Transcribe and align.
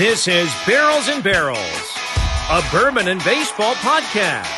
This 0.00 0.28
is 0.28 0.50
Barrels 0.66 1.08
and 1.08 1.22
Barrels, 1.22 1.58
a 2.48 2.62
bourbon 2.72 3.08
and 3.08 3.22
baseball 3.22 3.74
podcast, 3.74 4.48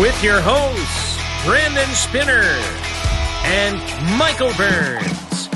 with 0.00 0.20
your 0.20 0.40
hosts, 0.40 1.16
Brandon 1.46 1.86
Spinner 1.94 2.42
and 3.44 3.78
Michael 4.18 4.52
Burns. 4.56 5.48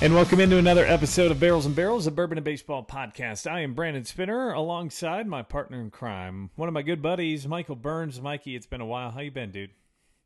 And 0.00 0.14
welcome 0.14 0.38
into 0.38 0.58
another 0.58 0.86
episode 0.86 1.32
of 1.32 1.40
Barrels 1.40 1.66
and 1.66 1.74
Barrels, 1.74 2.06
a 2.06 2.12
bourbon 2.12 2.38
and 2.38 2.44
baseball 2.44 2.84
podcast. 2.84 3.50
I 3.50 3.62
am 3.62 3.74
Brandon 3.74 4.04
Spinner, 4.04 4.52
alongside 4.52 5.26
my 5.26 5.42
partner 5.42 5.80
in 5.80 5.90
crime, 5.90 6.50
one 6.54 6.68
of 6.68 6.74
my 6.74 6.82
good 6.82 7.02
buddies, 7.02 7.48
Michael 7.48 7.74
Burns. 7.74 8.20
Mikey, 8.20 8.54
it's 8.54 8.66
been 8.66 8.80
a 8.80 8.86
while. 8.86 9.10
How 9.10 9.18
you 9.18 9.32
been, 9.32 9.50
dude? 9.50 9.70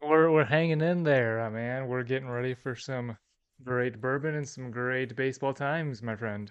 We're 0.02 0.30
we're 0.32 0.44
hanging 0.44 0.80
in 0.80 1.04
there, 1.04 1.40
uh, 1.40 1.50
man. 1.50 1.86
We're 1.86 2.02
getting 2.02 2.28
ready 2.28 2.54
for 2.54 2.74
some 2.74 3.16
great 3.62 4.00
bourbon 4.00 4.34
and 4.34 4.48
some 4.48 4.72
great 4.72 5.14
baseball 5.14 5.54
times, 5.54 6.02
my 6.02 6.16
friend. 6.16 6.50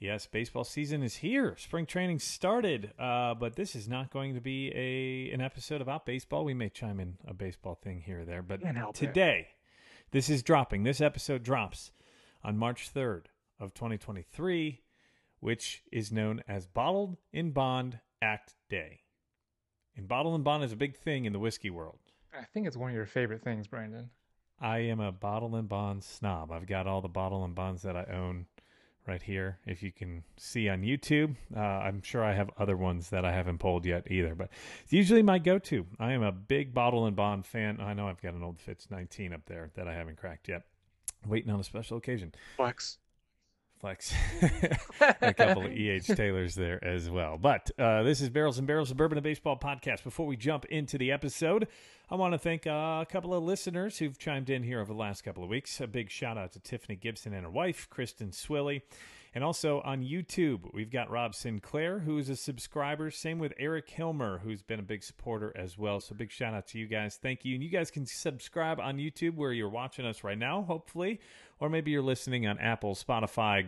Yes, 0.00 0.26
baseball 0.26 0.64
season 0.64 1.02
is 1.02 1.16
here. 1.16 1.56
Spring 1.58 1.84
training 1.84 2.20
started, 2.20 2.92
uh, 2.98 3.34
but 3.34 3.56
this 3.56 3.76
is 3.76 3.86
not 3.86 4.10
going 4.10 4.34
to 4.34 4.40
be 4.40 4.72
a 4.74 5.34
an 5.34 5.42
episode 5.42 5.82
about 5.82 6.06
baseball. 6.06 6.42
We 6.44 6.54
may 6.54 6.70
chime 6.70 7.00
in 7.00 7.18
a 7.26 7.34
baseball 7.34 7.74
thing 7.74 8.00
here 8.00 8.20
or 8.20 8.24
there, 8.24 8.42
but 8.42 8.62
Can't 8.62 8.78
it. 8.78 8.94
today, 8.94 9.48
this 10.12 10.30
is 10.30 10.42
dropping. 10.42 10.84
This 10.84 11.02
episode 11.02 11.42
drops 11.42 11.92
on 12.42 12.56
March 12.56 12.88
third 12.88 13.28
of 13.60 13.74
2023, 13.74 14.80
which 15.40 15.82
is 15.92 16.10
known 16.10 16.42
as 16.48 16.66
Bottled 16.66 17.18
in 17.30 17.50
Bond 17.50 18.00
Act 18.22 18.54
Day. 18.70 19.00
And 19.96 20.08
Bottled 20.08 20.34
in 20.34 20.42
Bond 20.42 20.64
is 20.64 20.72
a 20.72 20.76
big 20.76 20.96
thing 20.96 21.26
in 21.26 21.34
the 21.34 21.38
whiskey 21.38 21.68
world. 21.68 21.98
I 22.38 22.44
think 22.52 22.66
it's 22.66 22.76
one 22.76 22.90
of 22.90 22.96
your 22.96 23.06
favorite 23.06 23.42
things, 23.42 23.66
Brandon. 23.66 24.10
I 24.60 24.78
am 24.78 25.00
a 25.00 25.12
bottle 25.12 25.56
and 25.56 25.68
bond 25.68 26.02
snob. 26.02 26.50
I've 26.50 26.66
got 26.66 26.86
all 26.86 27.00
the 27.00 27.08
bottle 27.08 27.44
and 27.44 27.54
bonds 27.54 27.82
that 27.82 27.96
I 27.96 28.04
own 28.12 28.46
right 29.06 29.22
here. 29.22 29.58
If 29.66 29.82
you 29.82 29.92
can 29.92 30.24
see 30.36 30.68
on 30.68 30.82
YouTube, 30.82 31.36
uh, 31.56 31.60
I'm 31.60 32.02
sure 32.02 32.24
I 32.24 32.32
have 32.32 32.50
other 32.58 32.76
ones 32.76 33.10
that 33.10 33.24
I 33.24 33.32
haven't 33.32 33.58
pulled 33.58 33.84
yet 33.84 34.10
either, 34.10 34.34
but 34.34 34.50
it's 34.82 34.92
usually 34.92 35.22
my 35.22 35.38
go-to. 35.38 35.86
I 35.98 36.12
am 36.12 36.22
a 36.22 36.32
big 36.32 36.72
bottle 36.72 37.06
and 37.06 37.14
bond 37.14 37.46
fan. 37.46 37.80
I 37.80 37.94
know 37.94 38.08
I've 38.08 38.22
got 38.22 38.34
an 38.34 38.42
old 38.42 38.58
Fitz 38.58 38.90
19 38.90 39.32
up 39.32 39.42
there 39.46 39.70
that 39.74 39.86
I 39.86 39.94
haven't 39.94 40.16
cracked 40.16 40.48
yet. 40.48 40.62
Waiting 41.26 41.50
on 41.50 41.60
a 41.60 41.64
special 41.64 41.96
occasion. 41.96 42.32
Flex. 42.56 42.98
Flex. 43.84 44.14
a 45.20 45.34
couple 45.34 45.66
of 45.66 45.70
EH 45.70 46.00
Taylors 46.16 46.54
there 46.54 46.82
as 46.82 47.10
well. 47.10 47.36
But 47.36 47.70
uh, 47.78 48.02
this 48.02 48.22
is 48.22 48.30
Barrels 48.30 48.56
and 48.56 48.66
Barrels 48.66 48.90
of 48.90 48.96
Bourbon 48.96 49.18
and 49.18 49.22
Baseball 49.22 49.58
podcast. 49.58 50.02
Before 50.04 50.26
we 50.26 50.38
jump 50.38 50.64
into 50.64 50.96
the 50.96 51.12
episode, 51.12 51.68
I 52.10 52.14
want 52.14 52.32
to 52.32 52.38
thank 52.38 52.66
uh, 52.66 53.00
a 53.02 53.06
couple 53.06 53.34
of 53.34 53.44
listeners 53.44 53.98
who've 53.98 54.18
chimed 54.18 54.48
in 54.48 54.62
here 54.62 54.80
over 54.80 54.90
the 54.90 54.98
last 54.98 55.22
couple 55.22 55.44
of 55.44 55.50
weeks. 55.50 55.82
A 55.82 55.86
big 55.86 56.10
shout 56.10 56.38
out 56.38 56.52
to 56.52 56.60
Tiffany 56.60 56.96
Gibson 56.96 57.34
and 57.34 57.44
her 57.44 57.50
wife, 57.50 57.86
Kristen 57.90 58.30
Swilly. 58.30 58.80
And 59.34 59.42
also 59.42 59.80
on 59.80 60.02
YouTube, 60.02 60.72
we've 60.72 60.90
got 60.90 61.10
Rob 61.10 61.34
Sinclair, 61.34 61.98
who 61.98 62.16
is 62.18 62.28
a 62.28 62.36
subscriber. 62.36 63.10
Same 63.10 63.40
with 63.40 63.52
Eric 63.58 63.90
Hilmer, 63.90 64.40
who's 64.40 64.62
been 64.62 64.78
a 64.78 64.84
big 64.84 65.02
supporter 65.02 65.52
as 65.56 65.76
well. 65.76 66.00
So 66.00 66.14
big 66.14 66.30
shout 66.30 66.54
out 66.54 66.68
to 66.68 66.78
you 66.78 66.86
guys. 66.86 67.18
Thank 67.20 67.44
you. 67.44 67.54
And 67.54 67.62
you 67.62 67.68
guys 67.68 67.90
can 67.90 68.06
subscribe 68.06 68.78
on 68.78 68.96
YouTube 68.96 69.34
where 69.34 69.52
you're 69.52 69.68
watching 69.68 70.06
us 70.06 70.22
right 70.22 70.38
now, 70.38 70.62
hopefully. 70.62 71.20
Or 71.60 71.68
maybe 71.68 71.90
you're 71.90 72.02
listening 72.02 72.46
on 72.46 72.58
Apple, 72.58 72.94
Spotify, 72.94 73.66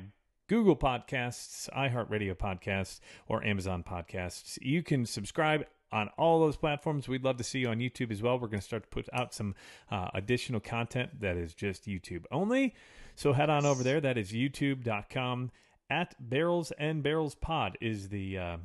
Google 0.48 0.76
Podcasts, 0.76 1.68
iHeartRadio 1.70 2.34
Podcasts, 2.34 3.00
or 3.28 3.44
Amazon 3.44 3.82
Podcasts. 3.82 4.58
You 4.62 4.82
can 4.82 5.06
subscribe 5.06 5.66
on 5.92 6.08
all 6.18 6.40
those 6.40 6.56
platforms. 6.56 7.08
We'd 7.08 7.24
love 7.24 7.36
to 7.38 7.44
see 7.44 7.60
you 7.60 7.68
on 7.68 7.78
YouTube 7.78 8.10
as 8.10 8.22
well. 8.22 8.38
We're 8.38 8.48
going 8.48 8.60
to 8.60 8.64
start 8.64 8.82
to 8.84 8.88
put 8.88 9.08
out 9.12 9.34
some 9.34 9.54
uh, 9.90 10.08
additional 10.14 10.60
content 10.60 11.20
that 11.20 11.36
is 11.36 11.54
just 11.54 11.86
YouTube 11.86 12.24
only. 12.30 12.74
So 13.14 13.32
head 13.32 13.50
on 13.50 13.64
over 13.64 13.82
there. 13.82 14.00
That 14.00 14.18
is 14.18 14.32
youtube.com 14.32 15.50
at 15.88 16.14
barrels 16.18 16.72
and 16.78 17.02
barrels 17.02 17.34
pod 17.34 17.78
is 17.80 18.08
the 18.08 18.38
uh, 18.38 18.56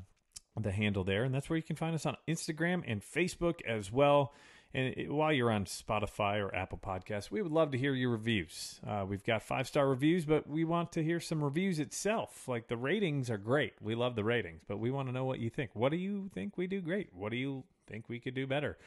the 0.60 0.72
handle 0.72 1.04
there. 1.04 1.24
And 1.24 1.34
that's 1.34 1.50
where 1.50 1.58
you 1.58 1.64
can 1.64 1.76
find 1.76 1.96
us 1.96 2.06
on 2.06 2.18
Instagram 2.28 2.84
and 2.86 3.02
Facebook 3.02 3.62
as 3.66 3.92
well. 3.92 4.34
And 4.74 5.10
while 5.10 5.34
you're 5.34 5.52
on 5.52 5.66
Spotify 5.66 6.42
or 6.42 6.54
Apple 6.56 6.80
Podcasts, 6.82 7.30
we 7.30 7.42
would 7.42 7.52
love 7.52 7.72
to 7.72 7.78
hear 7.78 7.94
your 7.94 8.10
reviews. 8.10 8.80
Uh, 8.88 9.06
we've 9.08 9.24
got 9.24 9.44
five 9.44 9.68
star 9.68 9.88
reviews, 9.88 10.24
but 10.26 10.48
we 10.48 10.64
want 10.64 10.94
to 10.94 11.04
hear 11.04 11.20
some 11.20 11.44
reviews 11.44 11.78
itself. 11.80 12.48
Like 12.48 12.68
the 12.68 12.78
ratings 12.78 13.30
are 13.30 13.38
great. 13.38 13.74
We 13.82 13.96
love 13.96 14.16
the 14.16 14.24
ratings, 14.24 14.62
but 14.68 14.78
we 14.80 14.90
want 14.90 15.10
to 15.10 15.14
know 15.14 15.26
what 15.26 15.40
you 15.40 15.50
think. 15.50 15.72
What 15.74 15.92
do 15.92 15.98
you 15.98 16.30
think 16.34 16.58
we 16.58 16.68
do 16.68 16.80
great? 16.82 17.10
What 17.14 17.32
do 17.32 17.38
you 17.38 17.64
think 17.88 18.08
we 18.08 18.20
could 18.20 18.34
do 18.34 18.48
better? 18.48 18.78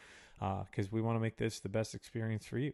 Because 0.41 0.91
we 0.91 1.00
want 1.00 1.17
to 1.17 1.21
make 1.21 1.37
this 1.37 1.61
the 1.61 1.69
best 1.69 1.94
experience 1.94 2.44
for 2.44 2.59
you. 2.59 2.73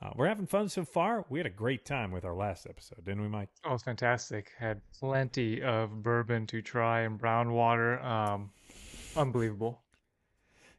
Uh, 0.00 0.10
we're 0.16 0.28
having 0.28 0.46
fun 0.46 0.68
so 0.68 0.84
far. 0.84 1.26
We 1.28 1.38
had 1.38 1.46
a 1.46 1.50
great 1.50 1.84
time 1.84 2.12
with 2.12 2.24
our 2.24 2.34
last 2.34 2.66
episode, 2.66 3.04
didn't 3.04 3.20
we, 3.20 3.28
Mike? 3.28 3.48
Oh, 3.64 3.74
it's 3.74 3.82
fantastic. 3.82 4.52
Had 4.58 4.80
plenty 4.98 5.62
of 5.62 6.02
bourbon 6.02 6.46
to 6.46 6.62
try 6.62 7.00
and 7.00 7.18
brown 7.18 7.52
water. 7.52 8.00
Um, 8.00 8.50
unbelievable. 9.16 9.80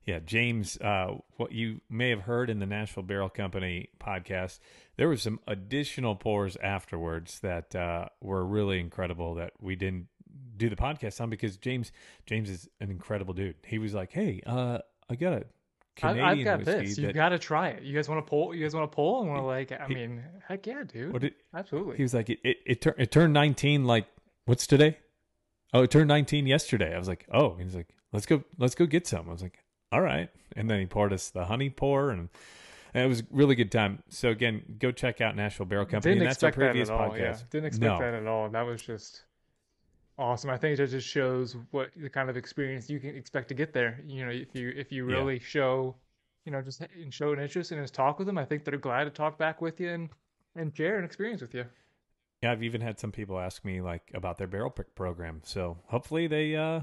Yeah, 0.06 0.20
James, 0.20 0.78
uh, 0.82 1.18
what 1.38 1.52
you 1.52 1.82
may 1.90 2.10
have 2.10 2.22
heard 2.22 2.50
in 2.50 2.58
the 2.60 2.66
Nashville 2.66 3.04
Barrel 3.04 3.30
Company 3.30 3.90
podcast, 4.00 4.58
there 4.98 5.08
were 5.08 5.18
some 5.18 5.40
additional 5.48 6.16
pours 6.16 6.58
afterwards 6.58 7.40
that 7.42 7.76
uh, 7.76 8.08
were 8.20 8.44
really 8.44 8.80
incredible 8.80 9.36
that 9.36 9.54
we 9.60 9.76
didn't 9.76 10.08
do 10.58 10.70
the 10.70 10.76
podcast 10.76 11.22
on 11.22 11.30
because 11.30 11.58
James 11.58 11.92
James 12.26 12.50
is 12.50 12.68
an 12.80 12.90
incredible 12.90 13.34
dude. 13.36 13.56
He 13.66 13.78
was 13.78 13.94
like, 13.94 14.12
"Hey, 14.12 14.42
uh, 14.46 14.80
I 15.10 15.16
got 15.16 15.34
a 15.34 15.44
Canadian 15.96 16.26
I, 16.26 16.32
I've 16.32 16.44
got 16.44 16.60
whiskey 16.66 16.86
this. 16.88 16.98
You 16.98 17.14
got 17.14 17.30
to 17.30 17.40
try 17.40 17.70
it. 17.70 17.84
You 17.84 17.94
guys 17.94 18.10
want 18.10 18.26
to 18.26 18.30
pull? 18.30 18.56
You 18.56 18.64
guys 18.64 18.74
want 18.74 18.90
to 18.92 18.96
pull? 18.96 19.22
And 19.22 19.30
we're 19.32 19.42
like, 19.42 19.72
I 19.72 19.86
he- 19.88 19.94
mean, 19.96 20.24
heck 20.48 20.66
yeah, 20.66 20.84
dude. 20.84 21.20
Did- 21.20 21.34
Absolutely. 21.54 21.98
He 21.98 22.04
was 22.04 22.14
like, 22.16 22.30
"It 22.30 22.40
it, 22.44 22.58
it, 22.66 22.82
tur- 22.82 22.96
it 22.98 23.12
turned 23.12 23.34
19 23.34 23.86
like 23.86 24.08
what's 24.46 24.66
today? 24.66 24.98
Oh, 25.74 25.84
it 25.84 25.92
turned 25.92 26.08
19 26.08 26.48
yesterday." 26.48 26.96
I 26.96 26.98
was 26.98 27.08
like, 27.08 27.28
"Oh." 27.32 27.56
He's 27.56 27.76
like, 27.76 27.90
"Let's 28.12 28.26
go 28.26 28.44
let's 28.58 28.74
go 28.74 28.88
get 28.88 29.06
some." 29.06 29.30
I 29.30 29.32
was 29.32 29.44
like, 29.44 29.60
"All 29.92 30.02
right." 30.02 30.30
And 30.56 30.70
then 30.70 30.80
he 30.80 30.86
poured 30.86 31.14
us 31.14 31.30
the 31.30 31.46
honey 31.46 31.70
pour 31.70 32.10
and 32.12 32.30
and 32.94 33.06
it 33.06 33.08
was 33.08 33.22
a 33.22 33.24
really 33.32 33.56
good 33.56 33.72
time. 33.72 34.04
So 34.10 34.30
again, 34.30 34.64
go 34.78 34.92
check 34.92 35.22
out 35.22 35.36
Nashville 35.36 35.66
Barrel 35.66 35.86
Company. 35.86 36.16
Didn't 36.16 36.24
and 36.24 36.30
that's 36.30 36.44
our 36.44 36.50
expect 36.50 36.60
that 36.60 36.72
previous 36.72 36.90
at 36.90 36.96
all. 36.96 37.10
podcast. 37.10 37.18
Yeah. 37.20 37.38
Didn't 37.50 37.66
expect 37.68 37.86
No. 37.86 38.00
that 38.00 38.14
at 38.14 38.28
all. 38.28 38.50
That 38.50 38.64
was 38.64 38.82
just 38.82 39.24
awesome. 40.18 40.50
I 40.50 40.58
think 40.58 40.78
it 40.78 40.88
just 40.88 41.08
shows 41.08 41.56
what 41.72 41.90
the 41.96 42.10
kind 42.10 42.30
of 42.30 42.36
experience 42.36 42.90
you 42.90 43.00
can 43.00 43.16
expect 43.16 43.48
to 43.48 43.54
get 43.54 43.72
there. 43.74 44.02
You 44.06 44.26
know, 44.26 44.32
if 44.32 44.54
you 44.54 44.74
if 44.76 44.92
you 44.92 45.10
Yeah. 45.10 45.16
really 45.16 45.40
show, 45.40 45.96
you 46.46 46.52
know, 46.52 46.62
just 46.62 46.82
and 46.82 47.14
show 47.14 47.32
an 47.32 47.40
interest 47.40 47.72
and 47.72 47.82
just 47.82 47.94
talk 47.94 48.18
with 48.20 48.28
them, 48.28 48.38
I 48.38 48.44
think 48.46 48.66
they're 48.66 48.78
glad 48.78 49.06
to 49.06 49.10
talk 49.10 49.38
back 49.38 49.62
with 49.62 49.80
you 49.80 49.90
and 49.90 50.10
and 50.56 50.76
share 50.76 50.98
an 51.00 51.06
experience 51.06 51.42
with 51.42 51.54
you. 51.56 51.66
Yeah, 52.42 52.54
I've 52.54 52.64
even 52.64 52.82
had 52.82 53.00
some 53.00 53.12
people 53.12 53.40
ask 53.40 53.64
me 53.64 53.82
like 53.82 54.02
about 54.16 54.40
their 54.40 54.48
barrel 54.48 54.72
pick 54.72 54.96
program. 54.96 55.42
So 55.44 55.78
hopefully 55.86 56.26
they 56.26 56.56
uh 56.56 56.82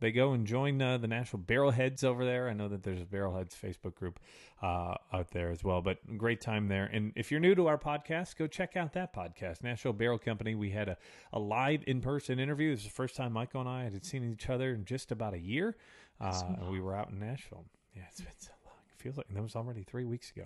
they 0.00 0.12
go 0.12 0.32
and 0.32 0.46
join 0.46 0.82
uh, 0.82 0.98
the 0.98 1.08
National 1.08 1.40
Barrel 1.40 1.70
Heads 1.70 2.04
over 2.04 2.22
there. 2.22 2.50
I 2.50 2.52
know 2.52 2.68
that 2.68 2.82
there's 2.82 3.00
a 3.00 3.06
Barrel 3.06 3.34
Heads 3.34 3.56
Facebook 3.56 3.94
group 3.94 4.20
uh, 4.60 4.96
out 5.10 5.30
there 5.30 5.50
as 5.50 5.64
well. 5.64 5.80
But 5.80 6.18
great 6.18 6.42
time 6.42 6.68
there. 6.68 6.84
And 6.84 7.12
if 7.16 7.30
you're 7.30 7.40
new 7.40 7.54
to 7.54 7.66
our 7.66 7.78
podcast, 7.78 8.36
go 8.36 8.46
check 8.46 8.76
out 8.76 8.92
that 8.92 9.14
podcast, 9.14 9.62
Nashville 9.62 9.94
Barrel 9.94 10.18
Company. 10.18 10.54
We 10.54 10.68
had 10.68 10.90
a, 10.90 10.98
a 11.32 11.38
live 11.38 11.82
in 11.86 12.02
person 12.02 12.38
interview. 12.38 12.72
This 12.72 12.80
is 12.80 12.86
the 12.86 12.92
first 12.92 13.16
time 13.16 13.32
Michael 13.32 13.62
and 13.62 13.70
I 13.70 13.84
had 13.84 14.04
seen 14.04 14.30
each 14.30 14.50
other 14.50 14.74
in 14.74 14.84
just 14.84 15.12
about 15.12 15.32
a 15.32 15.38
year. 15.40 15.76
Uh, 16.20 16.42
we 16.70 16.78
were 16.78 16.94
out 16.94 17.08
in 17.08 17.18
Nashville. 17.18 17.64
Yeah, 17.96 18.02
it's 18.10 18.20
been 18.20 18.28
so 18.36 18.52
long. 18.66 18.74
It 18.94 19.02
feels 19.02 19.16
like 19.16 19.28
that 19.30 19.42
was 19.42 19.56
already 19.56 19.82
three 19.82 20.04
weeks 20.04 20.30
ago. 20.30 20.44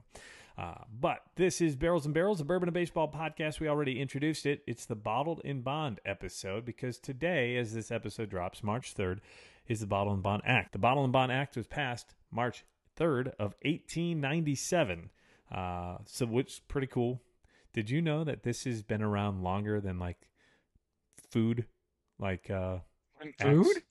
Uh, 0.56 0.74
but 1.00 1.22
this 1.34 1.60
is 1.60 1.74
Barrels 1.74 2.04
and 2.04 2.14
Barrels, 2.14 2.40
a 2.40 2.44
Bourbon 2.44 2.68
and 2.68 2.74
Baseball 2.74 3.10
podcast. 3.10 3.58
We 3.58 3.68
already 3.68 4.00
introduced 4.00 4.46
it. 4.46 4.62
It's 4.66 4.86
the 4.86 4.94
Bottled 4.94 5.40
in 5.44 5.62
Bond 5.62 6.00
episode 6.04 6.64
because 6.64 6.98
today, 6.98 7.56
as 7.56 7.74
this 7.74 7.90
episode 7.90 8.30
drops, 8.30 8.62
March 8.62 8.94
3rd, 8.94 9.18
is 9.66 9.80
the 9.80 9.86
Bottled 9.86 10.14
and 10.14 10.22
Bond 10.22 10.42
Act. 10.44 10.72
The 10.72 10.78
Bottled 10.78 11.04
and 11.04 11.12
Bond 11.12 11.32
Act 11.32 11.56
was 11.56 11.66
passed 11.66 12.14
March 12.30 12.64
3rd 12.96 13.28
of 13.38 13.56
1897, 13.62 15.10
uh, 15.52 15.96
so 16.06 16.26
which 16.26 16.52
is 16.52 16.60
pretty 16.68 16.86
cool. 16.86 17.20
Did 17.72 17.90
you 17.90 18.00
know 18.00 18.22
that 18.22 18.44
this 18.44 18.62
has 18.62 18.84
been 18.84 19.02
around 19.02 19.42
longer 19.42 19.80
than 19.80 19.98
like 19.98 20.28
food, 21.32 21.66
like 22.20 22.48
uh, 22.48 22.78
Food? 23.40 23.82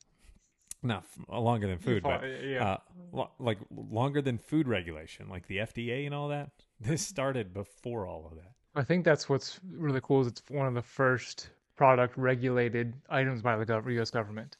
Acts? 0.91 1.07
Not 1.29 1.41
longer 1.41 1.67
than 1.67 1.77
food, 1.79 2.03
but 2.03 2.21
yeah. 2.43 2.63
uh, 2.73 2.77
lo- 3.11 3.31
like 3.39 3.57
longer 3.71 4.21
than 4.21 4.37
food 4.37 4.67
regulation, 4.67 5.29
like 5.29 5.47
the 5.47 5.57
FDA 5.57 6.05
and 6.05 6.13
all 6.15 6.27
that. 6.29 6.49
This 6.79 7.05
started 7.05 7.53
before 7.53 8.05
all 8.07 8.27
of 8.29 8.35
that. 8.37 8.51
I 8.75 8.83
think 8.83 9.05
that's 9.05 9.29
what's 9.29 9.59
really 9.71 10.01
cool 10.03 10.19
is 10.21 10.27
it's 10.27 10.41
one 10.49 10.67
of 10.67 10.73
the 10.73 10.81
first 10.81 11.49
product 11.77 12.17
regulated 12.17 12.93
items 13.09 13.41
by 13.41 13.55
the 13.55 13.65
gov- 13.65 13.89
U.S. 13.93 14.11
government. 14.11 14.57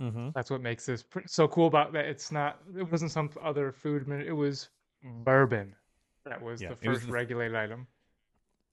Mm-hmm. 0.00 0.30
That's 0.34 0.50
what 0.50 0.60
makes 0.60 0.84
this 0.84 1.02
pr- 1.02 1.20
so 1.26 1.48
cool 1.48 1.66
about 1.66 1.92
that. 1.94 2.04
It's 2.06 2.30
not. 2.32 2.58
It 2.76 2.90
wasn't 2.90 3.10
some 3.10 3.30
other 3.42 3.72
food. 3.72 4.06
It 4.10 4.32
was 4.32 4.68
bourbon. 5.24 5.74
That 6.26 6.42
was 6.42 6.60
Yeah, 6.60 6.68
the 6.68 6.74
it 6.82 6.88
was 6.88 6.98
first 6.98 7.06
the- 7.06 7.12
regulated 7.12 7.56
item. 7.56 7.86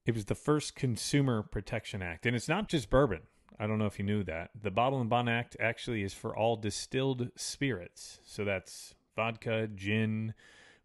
It 0.06 0.16
was 0.16 0.26
the 0.26 0.36
first 0.36 0.76
Consumer 0.76 1.44
Protection 1.44 2.02
Act, 2.02 2.26
and 2.26 2.36
it's 2.36 2.50
not 2.50 2.68
just 2.68 2.90
bourbon. 2.90 3.22
I 3.58 3.68
don't 3.68 3.80
know 3.80 3.86
if 3.86 4.00
you 4.00 4.06
knew 4.06 4.24
that. 4.24 4.52
The 4.62 4.72
Bottle 4.72 5.02
and 5.02 5.10
Bond 5.10 5.30
Act 5.30 5.58
actually 5.60 6.04
is 6.04 6.14
for 6.14 6.36
all 6.36 6.56
distilled 6.56 7.32
spirits. 7.36 8.20
So 8.26 8.46
that's 8.46 8.96
vodka, 9.16 9.68
gin, 9.76 10.34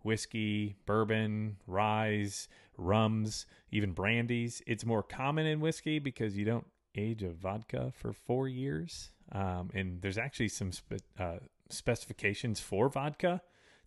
whiskey, 0.02 0.76
bourbon, 0.86 1.56
rye, 1.66 2.26
rums, 2.76 3.46
even 3.70 3.92
brandies. 3.92 4.62
It's 4.66 4.84
more 4.84 5.02
common 5.02 5.46
in 5.46 5.60
whiskey 5.60 5.98
because 5.98 6.36
you 6.36 6.44
don't 6.44 6.66
age 6.96 7.22
a 7.22 7.30
vodka 7.30 7.92
for 7.96 8.12
four 8.12 8.48
years. 8.48 9.10
Um, 9.32 9.70
and 9.74 10.00
there's 10.02 10.18
actually 10.18 10.48
some 10.48 10.72
spe- 10.72 11.02
uh, 11.18 11.38
specifications 11.70 12.60
for 12.60 12.88
vodka 12.88 13.40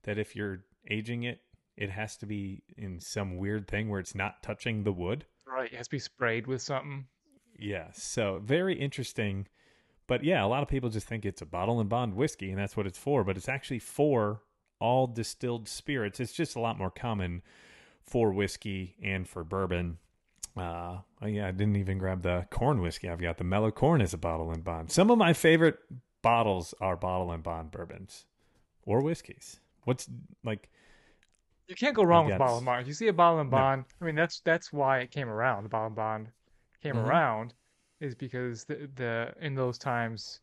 that 0.03 0.17
if 0.17 0.35
you're 0.35 0.63
aging 0.89 1.23
it, 1.23 1.41
it 1.75 1.89
has 1.91 2.17
to 2.17 2.25
be 2.25 2.63
in 2.75 2.99
some 2.99 3.37
weird 3.37 3.67
thing 3.67 3.89
where 3.89 3.99
it's 3.99 4.15
not 4.15 4.41
touching 4.41 4.83
the 4.83 4.91
wood. 4.91 5.25
Right. 5.45 5.71
It 5.71 5.77
has 5.77 5.87
to 5.87 5.91
be 5.91 5.99
sprayed 5.99 6.47
with 6.47 6.61
something. 6.61 7.05
Yeah. 7.59 7.87
So 7.93 8.39
very 8.43 8.75
interesting. 8.79 9.47
But 10.07 10.23
yeah, 10.23 10.43
a 10.43 10.47
lot 10.47 10.63
of 10.63 10.69
people 10.69 10.89
just 10.89 11.07
think 11.07 11.25
it's 11.25 11.41
a 11.41 11.45
bottle 11.45 11.79
and 11.79 11.89
bond 11.89 12.13
whiskey 12.15 12.49
and 12.49 12.57
that's 12.57 12.77
what 12.77 12.87
it's 12.87 12.97
for, 12.97 13.23
but 13.23 13.35
it's 13.37 13.49
actually 13.49 13.79
for 13.79 14.41
all 14.79 15.07
distilled 15.07 15.67
spirits. 15.67 16.19
It's 16.19 16.31
just 16.33 16.55
a 16.55 16.59
lot 16.59 16.77
more 16.77 16.91
common 16.91 17.41
for 18.01 18.31
whiskey 18.31 18.95
and 19.03 19.27
for 19.27 19.43
bourbon. 19.43 19.97
Uh, 20.55 20.99
oh 21.21 21.27
yeah, 21.27 21.47
I 21.47 21.51
didn't 21.51 21.75
even 21.75 21.97
grab 21.97 22.21
the 22.23 22.47
corn 22.49 22.81
whiskey. 22.81 23.09
I've 23.09 23.21
got 23.21 23.37
the 23.37 23.43
mellow 23.43 23.69
corn 23.69 24.01
as 24.01 24.13
a 24.13 24.17
bottle 24.17 24.49
and 24.51 24.63
bond. 24.63 24.91
Some 24.91 25.11
of 25.11 25.17
my 25.17 25.33
favorite 25.33 25.77
bottles 26.21 26.73
are 26.79 26.95
bottle 26.95 27.31
and 27.31 27.43
bond 27.43 27.71
bourbons 27.71 28.25
or 28.85 29.01
whiskeys. 29.01 29.59
What's 29.83 30.09
like 30.43 30.69
You 31.67 31.75
can't 31.75 31.95
go 31.95 32.03
wrong 32.03 32.27
with 32.27 32.37
bottle 32.37 32.57
and 32.57 32.65
bond. 32.65 32.87
You 32.87 32.93
see 32.93 33.07
a 33.07 33.13
bottle 33.13 33.39
and 33.39 33.51
No. 33.51 33.57
bond. 33.57 33.85
I 34.01 34.05
mean, 34.05 34.15
that's 34.15 34.39
that's 34.39 34.71
why 34.71 34.99
it 34.99 35.11
came 35.11 35.27
around. 35.29 35.63
The 35.63 35.69
bottle 35.69 35.87
and 35.87 35.95
bond 35.95 36.27
came 36.81 36.95
Mhm. 36.95 36.99
around 36.99 37.53
is 37.99 38.15
because 38.15 38.65
the 38.65 38.89
the 38.95 39.33
in 39.39 39.55
those 39.55 39.77
times 39.77 40.41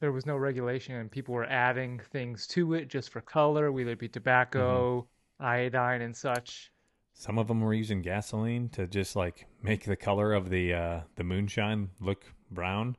there 0.00 0.10
was 0.12 0.26
no 0.26 0.36
regulation 0.36 0.96
and 0.96 1.10
people 1.10 1.34
were 1.34 1.44
adding 1.46 2.00
things 2.00 2.46
to 2.48 2.74
it 2.74 2.88
just 2.88 3.10
for 3.10 3.20
color, 3.20 3.70
whether 3.70 3.90
it 3.90 3.98
be 3.98 4.08
tobacco, 4.08 5.06
Mm-hmm. 5.38 5.44
iodine, 5.44 6.02
and 6.02 6.16
such. 6.16 6.72
Some 7.12 7.38
of 7.38 7.48
them 7.48 7.60
were 7.60 7.74
using 7.74 8.00
gasoline 8.00 8.70
to 8.70 8.86
just 8.86 9.14
like 9.16 9.46
make 9.62 9.84
the 9.84 9.96
color 9.96 10.32
of 10.32 10.48
the 10.50 10.72
uh, 10.72 11.00
the 11.16 11.24
moonshine 11.24 11.90
look 12.00 12.24
brown. 12.50 12.96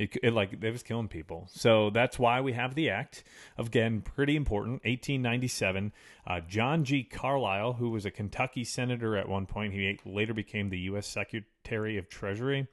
It, 0.00 0.16
it 0.22 0.32
like 0.32 0.54
it 0.62 0.70
was 0.70 0.82
killing 0.82 1.08
people. 1.08 1.46
So 1.52 1.90
that's 1.90 2.18
why 2.18 2.40
we 2.40 2.54
have 2.54 2.74
the 2.74 2.88
act. 2.88 3.22
Again, 3.58 4.00
pretty 4.00 4.34
important. 4.34 4.82
1897. 4.84 5.92
Uh, 6.26 6.40
John 6.40 6.84
G. 6.84 7.04
Carlisle, 7.04 7.74
who 7.74 7.90
was 7.90 8.06
a 8.06 8.10
Kentucky 8.10 8.64
senator 8.64 9.14
at 9.14 9.28
one 9.28 9.44
point, 9.44 9.74
he 9.74 9.98
later 10.06 10.32
became 10.32 10.70
the 10.70 10.78
U.S. 10.78 11.06
Secretary 11.06 11.98
of 11.98 12.08
Treasury. 12.08 12.66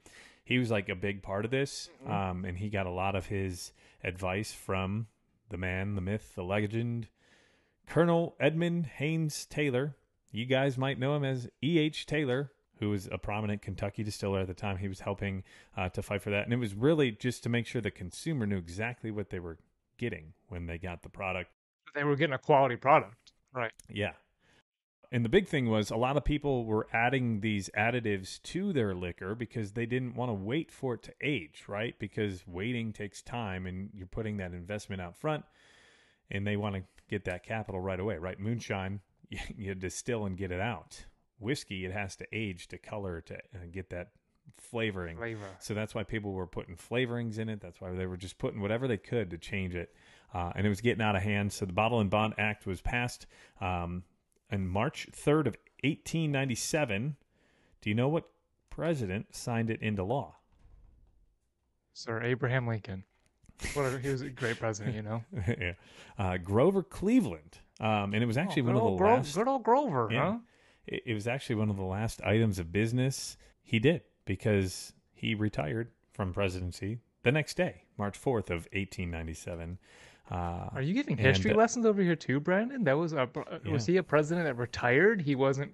He 0.45 0.57
was 0.57 0.71
like 0.71 0.87
a 0.87 0.95
big 0.95 1.21
part 1.21 1.43
of 1.43 1.51
this, 1.51 1.89
um, 2.05 2.45
and 2.45 2.57
he 2.57 2.69
got 2.69 2.85
a 2.85 2.91
lot 2.91 3.17
of 3.17 3.25
his 3.25 3.73
advice 4.01 4.53
from 4.53 5.07
the 5.49 5.57
man, 5.57 5.95
the 5.95 6.01
myth, 6.01 6.31
the 6.33 6.43
legend, 6.45 7.09
Colonel 7.87 8.37
Edmund 8.39 8.85
Haynes 8.85 9.45
Taylor. 9.45 9.97
You 10.31 10.45
guys 10.45 10.77
might 10.77 10.97
know 10.97 11.13
him 11.17 11.25
as 11.25 11.49
E.H. 11.61 12.05
Taylor, 12.05 12.53
who 12.79 12.89
was 12.89 13.07
a 13.11 13.17
prominent 13.17 13.61
Kentucky 13.61 14.03
distiller 14.03 14.41
at 14.41 14.47
the 14.47 14.53
time. 14.53 14.77
He 14.77 14.87
was 14.87 14.99
helping 14.99 15.43
uh, 15.75 15.89
to 15.89 16.01
fight 16.01 16.21
for 16.21 16.29
that. 16.29 16.43
And 16.43 16.53
it 16.53 16.57
was 16.57 16.73
really 16.73 17.11
just 17.11 17.43
to 17.43 17.49
make 17.49 17.67
sure 17.67 17.81
the 17.81 17.91
consumer 17.91 18.45
knew 18.45 18.57
exactly 18.57 19.11
what 19.11 19.29
they 19.29 19.39
were 19.39 19.57
getting 19.97 20.33
when 20.47 20.65
they 20.67 20.77
got 20.77 21.03
the 21.03 21.09
product. 21.09 21.51
They 21.95 22.03
were 22.03 22.15
getting 22.15 22.33
a 22.33 22.39
quality 22.39 22.75
product. 22.75 23.33
Right. 23.53 23.71
Yeah. 23.89 24.13
And 25.11 25.23
the 25.23 25.29
big 25.29 25.47
thing 25.47 25.69
was 25.69 25.89
a 25.89 25.95
lot 25.95 26.17
of 26.17 26.25
people 26.25 26.65
were 26.65 26.87
adding 26.91 27.39
these 27.39 27.69
additives 27.77 28.41
to 28.43 28.73
their 28.73 28.93
liquor 28.93 29.35
because 29.35 29.71
they 29.71 29.85
didn't 29.85 30.15
want 30.15 30.29
to 30.29 30.33
wait 30.33 30.69
for 30.69 30.95
it 30.95 31.03
to 31.03 31.13
age, 31.21 31.63
right? 31.67 31.97
Because 31.97 32.45
waiting 32.45 32.91
takes 32.91 33.21
time 33.21 33.65
and 33.65 33.89
you're 33.93 34.05
putting 34.05 34.37
that 34.37 34.53
investment 34.53 35.01
out 35.01 35.15
front 35.15 35.45
and 36.29 36.45
they 36.45 36.57
want 36.57 36.75
to 36.75 36.83
get 37.09 37.23
that 37.25 37.43
capital 37.43 37.79
right 37.79 37.99
away, 37.99 38.17
right? 38.17 38.39
Moonshine, 38.39 38.99
you, 39.29 39.39
you 39.57 39.75
distill 39.75 40.25
and 40.25 40.37
get 40.37 40.51
it 40.51 40.59
out. 40.59 41.05
Whiskey, 41.39 41.85
it 41.85 41.91
has 41.91 42.15
to 42.17 42.27
age 42.31 42.67
to 42.69 42.77
color 42.77 43.21
to 43.21 43.35
uh, 43.35 43.39
get 43.71 43.89
that 43.91 44.09
flavoring. 44.57 45.17
Flavor. 45.17 45.45
So 45.59 45.73
that's 45.73 45.93
why 45.93 46.03
people 46.03 46.31
were 46.33 46.47
putting 46.47 46.75
flavorings 46.75 47.37
in 47.37 47.49
it. 47.49 47.61
That's 47.61 47.79
why 47.81 47.91
they 47.91 48.05
were 48.05 48.17
just 48.17 48.37
putting 48.37 48.59
whatever 48.61 48.87
they 48.87 48.97
could 48.97 49.29
to 49.31 49.37
change 49.37 49.75
it. 49.75 49.93
Uh, 50.33 50.51
and 50.55 50.65
it 50.65 50.69
was 50.69 50.81
getting 50.81 51.01
out 51.01 51.15
of 51.15 51.21
hand. 51.21 51.53
So 51.53 51.65
the 51.65 51.73
Bottle 51.73 51.99
and 51.99 52.09
Bond 52.09 52.33
Act 52.37 52.65
was 52.65 52.81
passed 52.81 53.27
um, 53.61 54.03
on 54.51 54.67
March 54.67 55.07
3rd 55.11 55.47
of 55.47 55.55
1897. 55.83 57.15
Do 57.81 57.89
you 57.89 57.95
know 57.95 58.07
what 58.07 58.29
president 58.69 59.35
signed 59.35 59.69
it 59.69 59.81
into 59.81 60.03
law? 60.03 60.35
Sir 61.93 62.21
Abraham 62.23 62.67
Lincoln. 62.67 63.03
A, 63.75 63.97
he 63.99 64.09
was 64.09 64.21
a 64.21 64.29
great 64.29 64.59
president, 64.59 64.95
you 64.95 65.01
know. 65.01 65.23
yeah. 65.47 65.73
uh, 66.19 66.37
Grover 66.37 66.83
Cleveland. 66.83 67.57
Um, 67.79 68.13
and 68.13 68.17
it 68.21 68.25
was 68.27 68.37
actually 68.37 68.63
Oh, 68.63 68.65
one 68.65 68.75
of 68.75 68.81
the 68.81 68.87
old 68.89 69.01
last. 69.01 69.35
good 69.35 69.47
old 69.47 69.63
Grover, 69.63 70.09
Yeah. 70.11 70.31
huh? 70.33 70.37
It, 70.87 71.13
was 71.13 71.27
actually 71.27 71.55
one 71.55 71.69
of 71.69 71.75
the 71.75 71.83
last 71.83 72.21
items 72.21 72.59
of 72.59 72.71
business 72.71 73.37
he 73.61 73.77
did 73.77 74.01
because 74.25 74.93
he 75.13 75.35
retired 75.35 75.91
from 76.13 76.33
presidency 76.33 76.99
the 77.23 77.31
next 77.31 77.57
day, 77.57 77.83
March 77.97 78.19
4th 78.19 78.49
of 78.49 78.67
1897. 78.71 79.77
Uh, 80.31 80.35
Are 80.73 80.81
you 80.81 80.93
giving 80.93 81.17
And, 81.17 81.27
history 81.27 81.51
uh, 81.51 81.57
lessons 81.57 81.85
over 81.85 82.01
here 82.01 82.15
too, 82.15 82.39
Brandon? 82.39 82.83
That 82.83 82.97
was 82.97 83.13
a 83.13 83.29
was 83.69 83.85
he 83.85 83.97
a 83.97 84.03
president 84.03 84.45
that 84.45 84.55
retired? 84.55 85.21
He 85.21 85.35
wasn't. 85.35 85.71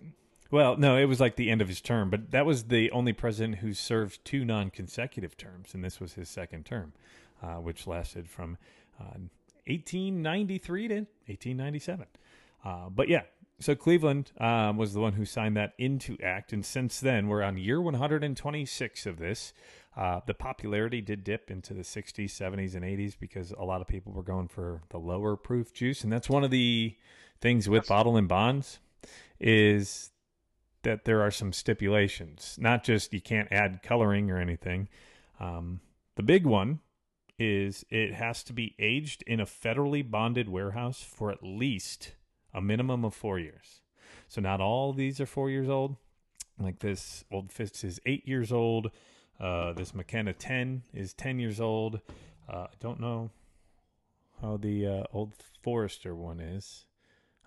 Well, 0.52 0.78
no, 0.78 0.98
it 0.98 1.06
was 1.06 1.20
like 1.20 1.36
the 1.36 1.50
end 1.50 1.62
of 1.62 1.68
his 1.68 1.82
term, 1.82 2.12
but 2.12 2.32
that 2.32 2.46
was 2.46 2.66
the 2.66 2.92
only 2.92 3.14
president 3.14 3.58
who 3.58 3.74
served 3.74 4.24
two 4.24 4.46
non-consecutive 4.46 5.36
terms, 5.36 5.74
and 5.74 5.84
this 5.84 6.00
was 6.00 6.14
his 6.14 6.30
second 6.30 6.66
term, 6.66 6.94
uh, 7.42 7.56
which 7.56 7.88
lasted 7.88 8.30
from 8.30 8.58
uh, 9.00 9.18
1893 9.66 10.88
to 10.90 10.94
1897. 10.96 12.06
Uh, 12.64 12.90
but 12.90 13.10
yeah, 13.10 13.24
so 13.64 13.76
Cleveland 13.76 14.32
um, 14.40 14.78
was 14.78 14.94
the 14.94 15.00
one 15.00 15.14
who 15.14 15.26
signed 15.26 15.58
that 15.58 15.74
into 15.78 16.18
act, 16.24 16.54
and 16.54 16.66
since 16.66 17.00
then 17.00 17.28
we're 17.28 17.44
on 17.44 17.58
year 17.58 17.82
126 17.82 19.06
of 19.06 19.18
this. 19.18 19.54
Uh, 19.96 20.22
the 20.26 20.34
popularity 20.34 21.02
did 21.02 21.24
dip 21.24 21.52
into 21.52 21.74
the 21.74 21.84
60s, 21.84 22.26
70s, 22.26 22.74
and 22.74 22.84
80s 22.84 23.16
because 23.20 23.52
a 23.52 23.64
lot 23.64 23.80
of 23.80 23.88
people 23.88 24.12
were 24.12 24.24
going 24.24 24.48
for 24.48 24.82
the 24.90 24.98
lower 24.98 25.36
proof 25.36 25.74
juice, 25.74 26.04
and 26.04 26.12
that's 26.12 26.30
one 26.30 26.44
of 26.44 26.52
the 26.52 26.98
things 27.42 27.70
with 27.70 27.88
bottle 27.88 28.18
and 28.18 28.28
bonds 28.28 28.80
is 29.40 30.12
that 30.84 31.06
there 31.06 31.22
are 31.22 31.32
some 31.32 31.54
stipulations. 31.54 32.58
Not 32.60 32.84
just 32.84 33.14
you 33.14 33.22
can't 33.22 33.52
add 33.52 33.84
coloring 33.84 34.32
or 34.32 34.38
anything. 34.38 34.88
Um, 35.40 35.82
the 36.16 36.24
big 36.24 36.46
one 36.46 36.80
is 37.40 37.86
it 37.90 38.14
has 38.14 38.44
to 38.44 38.54
be 38.54 38.76
aged 38.80 39.24
in 39.28 39.40
a 39.40 39.46
federally 39.46 40.10
bonded 40.10 40.48
warehouse 40.48 41.02
for 41.02 41.32
at 41.32 41.44
least 41.44 42.14
a 42.54 42.62
minimum 42.62 43.04
of 43.06 43.14
four 43.14 43.40
years. 43.40 43.82
So 44.28 44.42
not 44.42 44.62
all 44.62 44.94
these 44.94 45.20
are 45.20 45.26
four 45.26 45.50
years 45.50 45.70
old. 45.70 45.96
Like 46.60 46.80
this 46.80 47.24
Old 47.32 47.52
Fitz 47.52 47.84
is 47.84 48.00
eight 48.06 48.28
years 48.28 48.52
old. 48.52 48.92
Uh, 49.40 49.74
this 49.74 49.94
McKenna 49.94 50.34
10 50.34 50.84
is 50.94 51.14
10 51.14 51.40
years 51.40 51.60
old. 51.60 52.00
Uh, 52.48 52.68
I 52.70 52.76
don't 52.80 53.00
know 53.00 53.32
how 54.42 54.58
the 54.58 54.86
uh, 54.88 55.04
Old 55.12 55.34
Forester 55.62 56.14
one 56.16 56.40
is. 56.40 56.86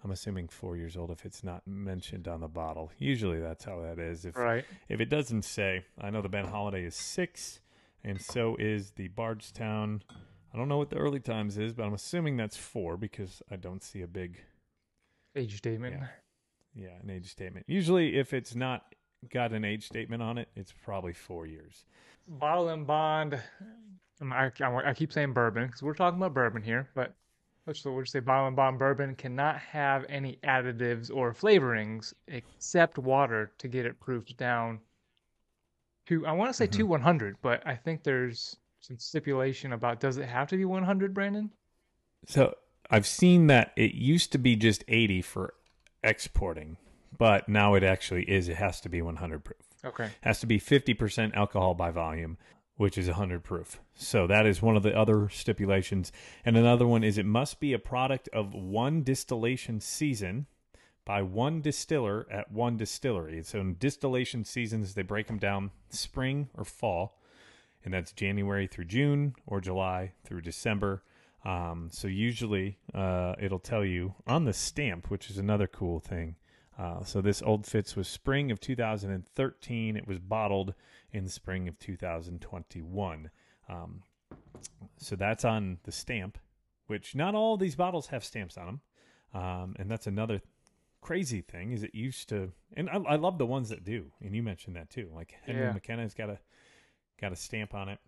I'm 0.04 0.10
assuming 0.10 0.48
four 0.48 0.76
years 0.76 0.96
old 0.96 1.10
if 1.10 1.24
it's 1.24 1.42
not 1.42 1.66
mentioned 1.66 2.28
on 2.28 2.40
the 2.40 2.48
bottle. 2.48 2.92
Usually 2.98 3.40
that's 3.40 3.64
how 3.64 3.80
that 3.82 3.98
is. 3.98 4.24
If 4.24 4.36
Right. 4.36 4.64
if 4.88 5.00
it 5.00 5.08
doesn't 5.08 5.42
say, 5.42 5.84
I 6.00 6.10
know 6.10 6.22
the 6.22 6.28
Ben 6.28 6.46
Holladay 6.46 6.84
is 6.86 6.94
six, 6.94 7.60
and 8.04 8.20
so 8.20 8.56
is 8.56 8.92
the 8.92 9.08
Bardstown. 9.08 10.02
I 10.52 10.58
don't 10.58 10.68
know 10.68 10.78
what 10.78 10.90
the 10.90 10.96
early 10.96 11.20
times 11.20 11.58
is, 11.58 11.72
but 11.72 11.84
I'm 11.84 11.94
assuming 11.94 12.36
that's 12.36 12.56
four 12.56 12.96
because 12.96 13.42
I 13.50 13.56
don't 13.56 13.82
see 13.82 14.00
a 14.02 14.06
big, 14.06 14.40
Age 15.36 15.58
statement. 15.58 15.96
Yeah. 15.98 16.08
yeah, 16.84 17.00
an 17.02 17.10
age 17.10 17.30
statement. 17.30 17.66
Usually, 17.68 18.16
if 18.16 18.32
it's 18.32 18.54
not 18.54 18.94
got 19.32 19.52
an 19.52 19.64
age 19.64 19.86
statement 19.86 20.22
on 20.22 20.38
it, 20.38 20.48
it's 20.56 20.72
probably 20.84 21.12
four 21.12 21.46
years. 21.46 21.84
Bottle 22.26 22.70
and 22.70 22.86
bond. 22.86 23.40
um, 24.20 24.32
I, 24.32 24.50
I, 24.60 24.90
I 24.90 24.94
keep 24.94 25.12
saying 25.12 25.32
bourbon 25.32 25.66
because 25.66 25.82
we're 25.82 25.94
talking 25.94 26.18
about 26.18 26.34
bourbon 26.34 26.62
here, 26.62 26.88
but 26.94 27.14
let's 27.66 27.84
we'll 27.84 28.00
just 28.00 28.12
say 28.12 28.20
bottle 28.20 28.46
and 28.46 28.56
bond 28.56 28.78
bourbon 28.78 29.14
cannot 29.14 29.58
have 29.58 30.04
any 30.08 30.38
additives 30.44 31.14
or 31.14 31.32
flavorings 31.32 32.14
except 32.28 32.98
water 32.98 33.52
to 33.58 33.68
get 33.68 33.86
it 33.86 33.98
proofed 34.00 34.36
down 34.36 34.80
to 36.06 36.26
I 36.26 36.32
want 36.32 36.50
to 36.50 36.54
say 36.54 36.66
to 36.68 36.84
100, 36.84 37.36
but 37.42 37.66
I 37.66 37.74
think 37.74 38.02
there's 38.02 38.56
some 38.80 38.98
stipulation 38.98 39.72
about 39.72 40.00
does 40.00 40.16
it 40.16 40.28
have 40.28 40.48
to 40.48 40.56
be 40.56 40.64
100, 40.64 41.12
Brandon? 41.12 41.50
So 42.26 42.54
I've 42.90 43.06
seen 43.06 43.48
that 43.48 43.72
it 43.76 43.94
used 43.94 44.32
to 44.32 44.38
be 44.38 44.56
just 44.56 44.84
80 44.88 45.22
for 45.22 45.54
exporting, 46.02 46.76
but 47.16 47.48
now 47.48 47.74
it 47.74 47.82
actually 47.82 48.24
is. 48.24 48.48
It 48.48 48.56
has 48.56 48.80
to 48.82 48.88
be 48.88 49.02
100 49.02 49.44
proof. 49.44 49.56
Okay. 49.84 50.10
has 50.22 50.40
to 50.40 50.46
be 50.46 50.58
50% 50.58 51.34
alcohol 51.34 51.74
by 51.74 51.92
volume, 51.92 52.38
which 52.76 52.98
is 52.98 53.06
100 53.06 53.44
proof. 53.44 53.78
So 53.94 54.26
that 54.26 54.44
is 54.44 54.60
one 54.60 54.76
of 54.76 54.82
the 54.82 54.96
other 54.96 55.28
stipulations. 55.28 56.10
And 56.44 56.56
another 56.56 56.86
one 56.86 57.04
is 57.04 57.18
it 57.18 57.26
must 57.26 57.60
be 57.60 57.72
a 57.72 57.78
product 57.78 58.28
of 58.32 58.52
one 58.52 59.02
distillation 59.04 59.80
season 59.80 60.46
by 61.04 61.22
one 61.22 61.60
distiller 61.60 62.26
at 62.30 62.50
one 62.50 62.76
distillery. 62.76 63.42
So 63.44 63.60
in 63.60 63.76
distillation 63.78 64.44
seasons, 64.44 64.94
they 64.94 65.02
break 65.02 65.28
them 65.28 65.38
down 65.38 65.70
spring 65.88 66.48
or 66.54 66.64
fall, 66.64 67.20
and 67.84 67.94
that's 67.94 68.12
January 68.12 68.66
through 68.66 68.86
June 68.86 69.36
or 69.46 69.60
July 69.60 70.12
through 70.24 70.40
December. 70.40 71.04
Um, 71.46 71.90
so 71.92 72.08
usually 72.08 72.78
uh, 72.92 73.34
it'll 73.38 73.60
tell 73.60 73.84
you 73.84 74.14
on 74.26 74.44
the 74.44 74.52
stamp, 74.52 75.10
which 75.10 75.30
is 75.30 75.38
another 75.38 75.68
cool 75.68 76.00
thing. 76.00 76.34
Uh, 76.76 77.04
so 77.04 77.20
this 77.20 77.40
Old 77.40 77.64
Fitz 77.66 77.94
was 77.94 78.08
spring 78.08 78.50
of 78.50 78.58
2013. 78.60 79.96
It 79.96 80.08
was 80.08 80.18
bottled 80.18 80.74
in 81.12 81.28
spring 81.28 81.68
of 81.68 81.78
2021. 81.78 83.30
Um, 83.68 84.02
so 84.98 85.14
that's 85.14 85.44
on 85.44 85.78
the 85.84 85.92
stamp, 85.92 86.36
which 86.88 87.14
not 87.14 87.34
all 87.36 87.56
these 87.56 87.76
bottles 87.76 88.08
have 88.08 88.24
stamps 88.24 88.58
on 88.58 88.66
them. 88.66 88.80
Um, 89.32 89.76
and 89.78 89.88
that's 89.88 90.06
another 90.08 90.42
crazy 91.00 91.42
thing 91.42 91.70
is 91.70 91.84
it 91.84 91.94
used 91.94 92.28
to, 92.30 92.50
and 92.76 92.90
I, 92.90 92.96
I 92.96 93.16
love 93.16 93.38
the 93.38 93.46
ones 93.46 93.68
that 93.68 93.84
do. 93.84 94.06
And 94.20 94.34
you 94.34 94.42
mentioned 94.42 94.74
that 94.74 94.90
too. 94.90 95.08
Like 95.14 95.36
Henry 95.44 95.62
Yeah. 95.62 95.72
McKenna's 95.72 96.14
got 96.14 96.28
a 96.28 96.40
got 97.20 97.32
a 97.32 97.36
stamp 97.36 97.72
on 97.72 97.88
it. 97.88 98.00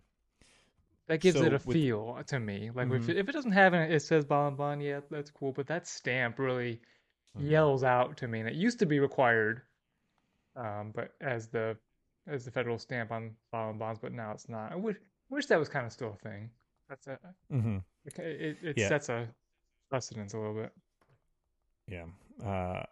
That 1.09 1.19
gives 1.21 1.37
So 1.37 1.43
it 1.43 1.49
a 1.53 1.55
with- 1.57 1.73
feel 1.75 2.23
to 2.27 2.39
me. 2.39 2.69
Like 2.73 2.89
if, 2.91 3.07
Mhm. 3.07 3.09
it, 3.09 3.17
if 3.17 3.27
it 3.29 3.31
doesn't 3.33 3.51
have 3.51 3.73
it, 3.73 3.91
it 3.91 3.99
says 4.01 4.25
and 4.29 4.55
Bond, 4.55 4.81
yeah, 4.81 5.01
that's 5.09 5.31
cool. 5.31 5.51
But 5.51 5.67
that 5.67 5.87
stamp 5.87 6.39
really 6.39 6.79
yells 7.37 7.83
out 7.83 8.15
to 8.17 8.27
me. 8.27 8.39
And 8.39 8.47
it 8.47 8.55
used 8.55 8.79
to 8.79 8.85
be 8.85 8.99
required, 8.99 9.63
um, 10.55 10.91
but 10.95 11.15
as 11.19 11.49
the 11.49 11.77
as 12.27 12.45
the 12.45 12.51
federal 12.51 12.77
stamp 12.77 13.11
on 13.11 13.35
and 13.51 13.79
Bonds, 13.79 13.99
but 13.99 14.13
now 14.13 14.31
it's 14.33 14.47
not. 14.47 14.71
I 14.71 14.75
wish 14.75 14.97
wish 15.29 15.47
that 15.47 15.57
was 15.59 15.67
kind 15.67 15.85
of 15.85 15.91
still 15.91 16.13
a 16.13 16.17
thing. 16.17 16.51
That's 16.87 17.07
a 17.07 17.19
Mm-hmm. 17.51 17.77
it 18.05 18.19
it, 18.19 18.57
it 18.63 18.77
Yeah. 18.77 18.87
sets 18.87 19.09
a 19.09 19.27
precedence 19.89 20.33
a 20.33 20.37
little 20.37 20.53
bit. 20.55 20.71
Yeah, 21.87 22.05
uh, 22.45 22.83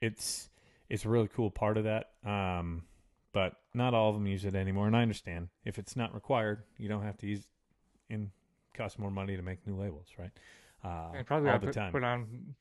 it's 0.00 0.50
it's 0.88 1.04
a 1.04 1.08
really 1.08 1.28
cool 1.28 1.52
part 1.52 1.76
of 1.76 1.84
that. 1.84 2.14
Um, 2.24 2.84
but 3.32 3.54
not 3.74 3.94
all 3.94 4.08
of 4.08 4.16
them 4.16 4.26
use 4.26 4.44
it 4.44 4.56
anymore, 4.56 4.88
and 4.88 4.96
I 4.96 5.02
understand 5.02 5.50
if 5.64 5.78
it's 5.78 5.94
not 5.94 6.12
required, 6.14 6.64
you 6.78 6.88
don't 6.88 7.04
have 7.04 7.16
to 7.18 7.28
use. 7.28 7.46
And 8.10 8.30
costs 8.74 8.98
more 8.98 9.10
money 9.10 9.36
to 9.36 9.42
make 9.42 9.66
new 9.66 9.76
labels, 9.76 10.08
right? 10.18 10.30
Uh, 10.84 11.12
And 11.16 11.26
probably 11.26 11.48
all 11.48 11.54
I 11.56 11.58
the 11.58 11.66
put, 11.66 11.74
time. 11.74 11.92
put 11.92 12.04
on 12.04 12.54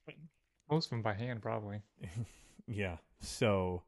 most 0.69 0.85
of 0.87 0.89
them 0.91 1.01
by 1.01 1.13
hand, 1.13 1.41
probably. 1.41 1.81
Yeah. 2.71 2.97
So 3.19 3.81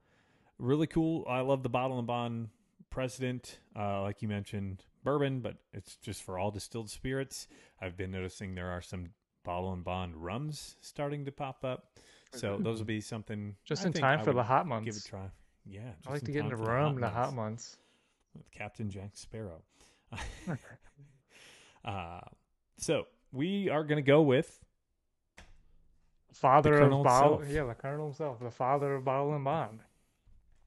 really 0.58 0.88
cool. 0.88 1.24
I 1.30 1.42
love 1.42 1.62
the 1.62 1.70
bottle 1.70 2.00
and 2.00 2.08
bond 2.08 2.50
president. 2.90 3.60
Uh, 3.78 4.02
like 4.02 4.24
you 4.24 4.28
mentioned, 4.28 4.84
bourbon, 5.04 5.42
but 5.42 5.58
it's 5.72 5.98
just 5.98 6.24
for 6.24 6.40
all 6.40 6.50
distilled 6.50 6.90
spirits. 6.90 7.48
I've 7.80 7.96
been 7.96 8.10
noticing 8.10 8.56
there 8.56 8.72
are 8.72 8.82
some 8.82 9.10
bottle 9.44 9.72
and 9.74 9.84
bond 9.84 10.16
rums 10.16 10.78
starting 10.82 11.26
to 11.26 11.32
pop 11.32 11.64
up. 11.64 12.00
So 12.34 12.58
those 12.58 12.80
will 12.80 12.86
be 12.88 13.02
something 13.02 13.56
Just 13.66 13.84
I 13.84 13.88
in 13.88 13.94
time 13.94 14.20
I 14.22 14.24
for 14.24 14.34
the 14.34 14.42
hot 14.44 14.66
hot 14.68 14.84
Give 14.86 14.96
it 14.96 15.06
a 15.06 15.08
try. 15.08 15.30
Yeah. 15.66 15.92
I 16.08 16.14
like 16.14 16.24
to 16.24 16.32
get 16.32 16.44
into 16.46 16.56
rum 16.56 16.96
in 16.96 17.02
the 17.02 17.10
hot 17.10 17.36
months. 17.36 17.78
with 18.36 18.50
Captain 18.50 18.90
Jack 18.90 19.12
Sparrow. 19.14 19.62
uh, 21.86 22.22
so 22.78 23.06
we 23.32 23.70
are 23.70 23.84
going 23.84 23.98
to 24.04 24.08
go 24.08 24.22
with 24.22 24.60
Father 26.34 26.76
of 26.82 27.04
bottle, 27.04 27.38
himself. 27.40 27.54
yeah, 27.54 27.64
the 27.66 27.74
Colonel 27.76 28.06
himself, 28.08 28.40
the 28.40 28.50
father 28.52 28.96
of 28.96 29.04
bottle 29.06 29.34
and 29.36 29.44
bond. 29.44 29.80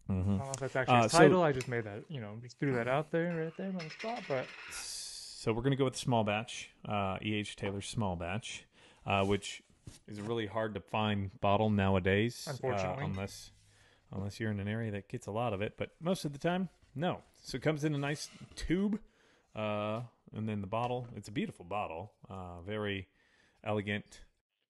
I 0.08 0.12
don't 0.12 0.26
know 0.38 0.50
if 0.52 0.60
that's 0.60 0.76
actually 0.76 0.98
Uh, 0.98 1.02
his 1.04 1.12
so- 1.12 1.18
title. 1.18 1.42
I 1.42 1.52
just 1.52 1.68
made 1.68 1.84
that, 1.84 2.04
you 2.08 2.20
know, 2.20 2.36
just 2.42 2.58
threw 2.58 2.74
that 2.74 2.86
out 2.88 3.10
there, 3.10 3.34
right 3.44 3.56
there 3.56 3.68
on 3.68 3.78
the 3.78 3.88
spot. 3.90 4.22
But 4.28 4.46
So 4.70 5.52
we're 5.52 5.62
going 5.62 5.70
to 5.72 5.76
go 5.76 5.84
with 5.84 5.94
the 5.94 6.00
small 6.00 6.24
batch, 6.24 6.70
uh, 6.86 7.18
E.H. 7.22 7.56
Taylor 7.56 7.80
small 7.80 8.14
batch, 8.16 8.64
uh, 9.06 9.24
which 9.24 9.62
is 10.06 10.18
a 10.18 10.22
really 10.22 10.46
hard 10.46 10.74
to 10.74 10.80
find 10.80 11.30
bottle 11.40 11.70
nowadays. 11.70 12.44
uh, 12.46 12.50
Unfortunately. 12.52 13.04
unless 13.04 13.50
unless 14.12 14.38
you're 14.38 14.50
in 14.50 14.60
an 14.60 14.68
area 14.68 14.92
that 14.92 15.08
gets 15.08 15.26
a 15.26 15.30
lot 15.32 15.52
of 15.52 15.60
it, 15.60 15.74
but 15.76 15.90
most 16.00 16.24
of 16.24 16.32
the 16.32 16.38
time, 16.38 16.68
no. 16.94 17.20
So 17.42 17.56
it 17.56 17.62
comes 17.62 17.82
in 17.82 17.94
a 17.94 17.98
nice 17.98 18.30
tube, 18.54 19.00
uh, 19.56 20.02
and 20.34 20.48
then 20.48 20.60
the 20.60 20.66
bottle. 20.66 21.06
It's 21.16 21.28
a 21.28 21.32
beautiful 21.32 21.64
bottle, 21.64 22.12
uh, 22.28 22.60
very 22.62 23.08
elegant. 23.64 24.20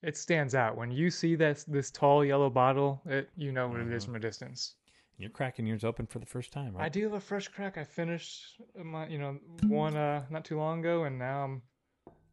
it 0.02 0.16
stands 0.16 0.54
out 0.54 0.76
when 0.76 0.90
you 0.90 1.10
see 1.10 1.34
this 1.34 1.64
this 1.64 1.90
tall 1.90 2.24
yellow 2.24 2.50
bottle. 2.50 3.00
It 3.06 3.30
you 3.36 3.52
know 3.52 3.68
what 3.68 3.80
it 3.80 3.88
is 3.92 4.02
Mhm. 4.02 4.06
from 4.06 4.16
a 4.16 4.20
distance. 4.20 4.76
You're 5.16 5.30
cracking 5.30 5.66
yours 5.66 5.84
open 5.84 6.06
for 6.06 6.18
the 6.18 6.26
first 6.26 6.52
time, 6.52 6.76
right? 6.76 6.84
I 6.84 6.88
do 6.88 7.02
have 7.04 7.12
a 7.14 7.20
fresh 7.20 7.48
crack. 7.48 7.78
I 7.78 7.84
finished 7.84 8.60
my, 8.76 9.06
you 9.08 9.18
know, 9.18 9.38
one 9.68 9.96
uh 9.96 10.26
not 10.30 10.44
too 10.44 10.58
long 10.58 10.80
ago, 10.80 11.04
and 11.04 11.18
now 11.18 11.44
I'm 11.44 11.62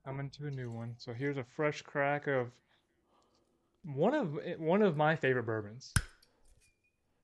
I'm 0.06 0.20
into 0.20 0.48
a 0.48 0.52
new 0.52 0.70
one. 0.72 0.96
So 0.98 1.14
here's 1.14 1.38
a 1.38 1.44
fresh 1.44 1.82
crack 1.84 2.28
of 2.28 2.52
one 3.84 4.14
of 4.14 4.38
one 4.60 4.82
of 4.82 4.98
my 4.98 5.16
favorite 5.16 5.44
bourbons. 5.46 5.94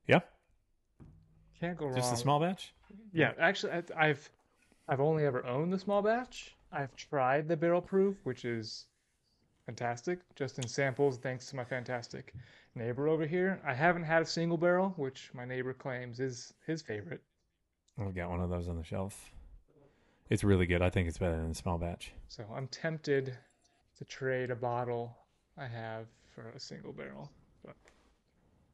Yeah, 0.06 0.20
Can't 1.60 1.76
go 1.76 1.86
wrong. 1.86 1.96
just 1.96 2.12
a 2.12 2.16
small 2.16 2.40
batch. 2.40 2.72
Yeah, 3.12 3.32
actually, 3.38 3.72
I've 3.94 4.30
I've 4.88 5.00
only 5.00 5.26
ever 5.26 5.44
owned 5.44 5.72
the 5.72 5.78
small 5.78 6.00
batch. 6.00 6.56
I've 6.72 6.96
tried 6.96 7.46
the 7.46 7.56
barrel 7.56 7.82
proof, 7.82 8.16
which 8.24 8.46
is 8.46 8.86
fantastic, 9.66 10.20
just 10.34 10.58
in 10.58 10.66
samples, 10.66 11.18
thanks 11.18 11.46
to 11.50 11.56
my 11.56 11.64
fantastic 11.64 12.32
neighbor 12.74 13.06
over 13.06 13.26
here. 13.26 13.60
I 13.66 13.74
haven't 13.74 14.04
had 14.04 14.22
a 14.22 14.26
single 14.26 14.56
barrel, 14.56 14.94
which 14.96 15.30
my 15.34 15.44
neighbor 15.44 15.74
claims 15.74 16.20
is 16.20 16.54
his 16.66 16.80
favorite. 16.80 17.22
I've 18.00 18.14
got 18.14 18.30
one 18.30 18.40
of 18.40 18.48
those 18.48 18.68
on 18.68 18.76
the 18.76 18.84
shelf. 18.84 19.30
It's 20.30 20.44
really 20.44 20.66
good. 20.66 20.80
I 20.80 20.88
think 20.88 21.06
it's 21.06 21.18
better 21.18 21.36
than 21.36 21.50
the 21.50 21.54
small 21.54 21.76
batch. 21.76 22.12
So 22.28 22.44
I'm 22.54 22.68
tempted 22.68 23.36
to 23.98 24.04
trade 24.04 24.50
a 24.50 24.56
bottle 24.56 25.16
I 25.58 25.66
have 25.66 26.06
for 26.34 26.50
a 26.50 26.60
single 26.60 26.92
barrel, 26.92 27.30
but 27.64 27.74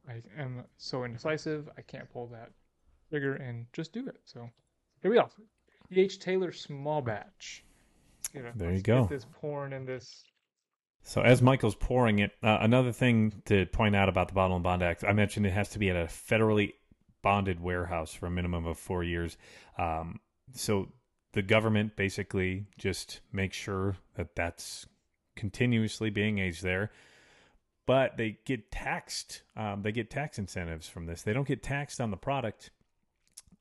I 0.07 0.21
am 0.37 0.63
so 0.77 1.03
indecisive. 1.03 1.67
I 1.77 1.81
can't 1.81 2.09
pull 2.09 2.27
that 2.27 2.51
trigger 3.09 3.35
and 3.35 3.65
just 3.73 3.91
do 3.91 4.07
it. 4.07 4.19
So 4.23 4.49
here 5.01 5.11
we 5.11 5.17
go. 5.17 5.29
E.H. 5.91 6.19
Taylor 6.19 6.51
small 6.51 7.01
batch. 7.01 7.63
Get 8.33 8.45
a- 8.45 8.53
There 8.55 8.73
you 8.73 8.81
go. 8.81 9.05
This 9.05 9.25
pouring 9.39 9.73
in 9.73 9.85
this. 9.85 10.23
So 11.03 11.21
as 11.21 11.41
Michael's 11.41 11.75
pouring 11.75 12.19
it, 12.19 12.31
uh, 12.41 12.57
another 12.61 12.91
thing 12.91 13.41
to 13.45 13.65
point 13.67 13.95
out 13.95 14.09
about 14.09 14.27
the 14.27 14.33
Bottle 14.33 14.55
and 14.55 14.63
Bond 14.63 14.81
Act, 14.81 15.03
I 15.03 15.13
mentioned 15.13 15.45
it 15.45 15.53
has 15.53 15.69
to 15.69 15.79
be 15.79 15.89
at 15.91 15.95
a 15.95 16.05
federally 16.05 16.73
bonded 17.21 17.59
warehouse 17.59 18.13
for 18.13 18.25
a 18.25 18.31
minimum 18.31 18.65
of 18.65 18.77
four 18.79 19.03
years. 19.03 19.37
Um, 19.77 20.19
so 20.53 20.89
the 21.33 21.43
government 21.43 21.95
basically 21.95 22.65
just 22.77 23.19
makes 23.31 23.55
sure 23.55 23.97
that 24.15 24.35
that's 24.35 24.87
continuously 25.35 26.09
being 26.09 26.39
aged 26.39 26.63
there. 26.63 26.91
But 27.85 28.17
they 28.17 28.39
get 28.45 28.71
taxed. 28.71 29.43
Um, 29.55 29.83
they 29.83 29.91
get 29.91 30.09
tax 30.09 30.39
incentives 30.39 30.87
from 30.87 31.05
this. 31.05 31.21
They 31.21 31.33
don't 31.33 31.47
get 31.47 31.61
taxed 31.61 32.01
on 32.01 32.09
the 32.09 32.17
product 32.17 32.71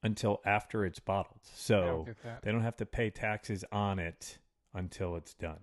until 0.05 0.41
after 0.45 0.85
it's 0.85 1.01
bottled. 1.01 1.41
So 1.55 2.05
don't 2.07 2.43
they 2.43 2.53
don't 2.53 2.63
have 2.63 2.77
to 2.77 2.87
pay 2.87 3.11
taxes 3.11 3.65
on 3.73 3.99
it 3.99 4.39
until 4.75 5.17
it's 5.17 5.35
done. 5.35 5.61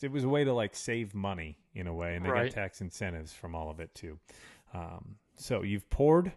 It 0.00 0.10
was 0.10 0.24
a 0.24 0.28
way 0.28 0.44
to 0.44 0.52
like 0.54 0.74
save 0.74 1.14
money 1.14 1.58
in 1.74 1.86
a 1.86 1.92
way, 1.94 2.14
and 2.16 2.24
they 2.24 2.30
Right. 2.30 2.44
got 2.50 2.54
tax 2.62 2.80
incentives 2.80 3.34
from 3.34 3.54
all 3.54 3.68
of 3.70 3.80
it 3.80 3.94
too. 3.94 4.18
Um, 4.72 5.16
so 5.36 5.62
you've 5.62 5.88
poured 5.90 6.32